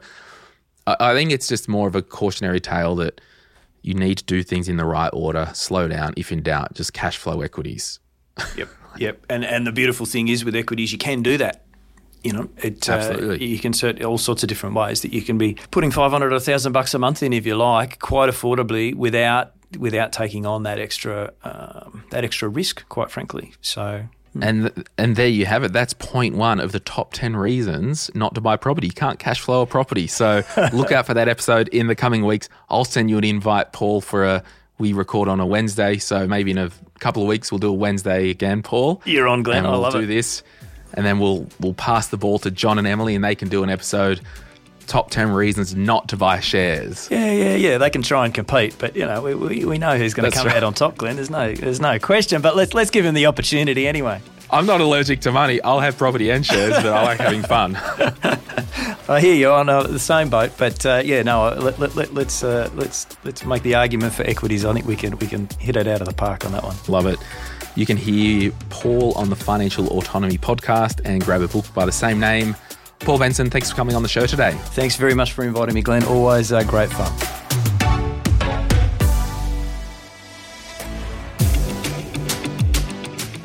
[0.86, 3.20] I, I think it's just more of a cautionary tale that
[3.82, 6.14] you need to do things in the right order, slow down.
[6.16, 8.00] If in doubt, just cash flow equities.
[8.56, 8.70] Yep.
[9.00, 9.26] Yep.
[9.30, 11.64] And and the beautiful thing is with equities, you can do that.
[12.24, 13.46] You know, it uh, Absolutely.
[13.46, 16.34] you can set all sorts of different ways that you can be putting five hundred
[16.34, 20.64] or thousand bucks a month in if you like, quite affordably without without taking on
[20.64, 22.88] that extra um, that extra risk.
[22.90, 24.04] Quite frankly, so
[24.42, 25.74] And and there you have it.
[25.74, 28.88] That's point one of the top ten reasons not to buy property.
[28.88, 30.08] You can't cash flow a property.
[30.08, 30.44] So
[30.74, 32.50] look out for that episode in the coming weeks.
[32.70, 34.44] I'll send you an invite, Paul, for a
[34.80, 35.98] we record on a Wednesday.
[35.98, 39.02] So maybe in a couple of weeks we'll do a Wednesday again, Paul.
[39.06, 39.60] You're on, Glen.
[39.60, 40.08] And I we'll love do it.
[40.08, 40.44] this.
[40.94, 43.64] And then we'll we'll pass the ball to John and Emily and they can do
[43.64, 44.22] an episode
[44.88, 47.08] top ten reasons not to buy shares.
[47.12, 47.78] Yeah, yeah, yeah.
[47.78, 50.36] They can try and compete, but you know, we, we, we know who's going to
[50.36, 50.56] come right.
[50.56, 51.18] out on top, Glen.
[51.18, 52.42] There's no there's no question.
[52.42, 54.22] But let's let's give him the opportunity anyway.
[54.50, 55.62] I'm not allergic to money.
[55.62, 57.76] I'll have property and shares, but I like having fun.
[59.10, 61.46] I hear you on uh, the same boat, but uh, yeah, no.
[61.46, 64.66] uh, Let, let, let, let's uh, let's let's make the argument for equities.
[64.66, 66.76] I think we can we can hit it out of the park on that one.
[66.88, 67.20] Love it.
[67.76, 71.92] You can hear Paul on the Financial Autonomy podcast and grab a book by the
[71.92, 72.56] same name.
[73.00, 74.52] Paul Benson, thanks for coming on the show today.
[74.72, 76.04] Thanks very much for inviting me, Glen.
[76.06, 77.12] Always uh, great fun.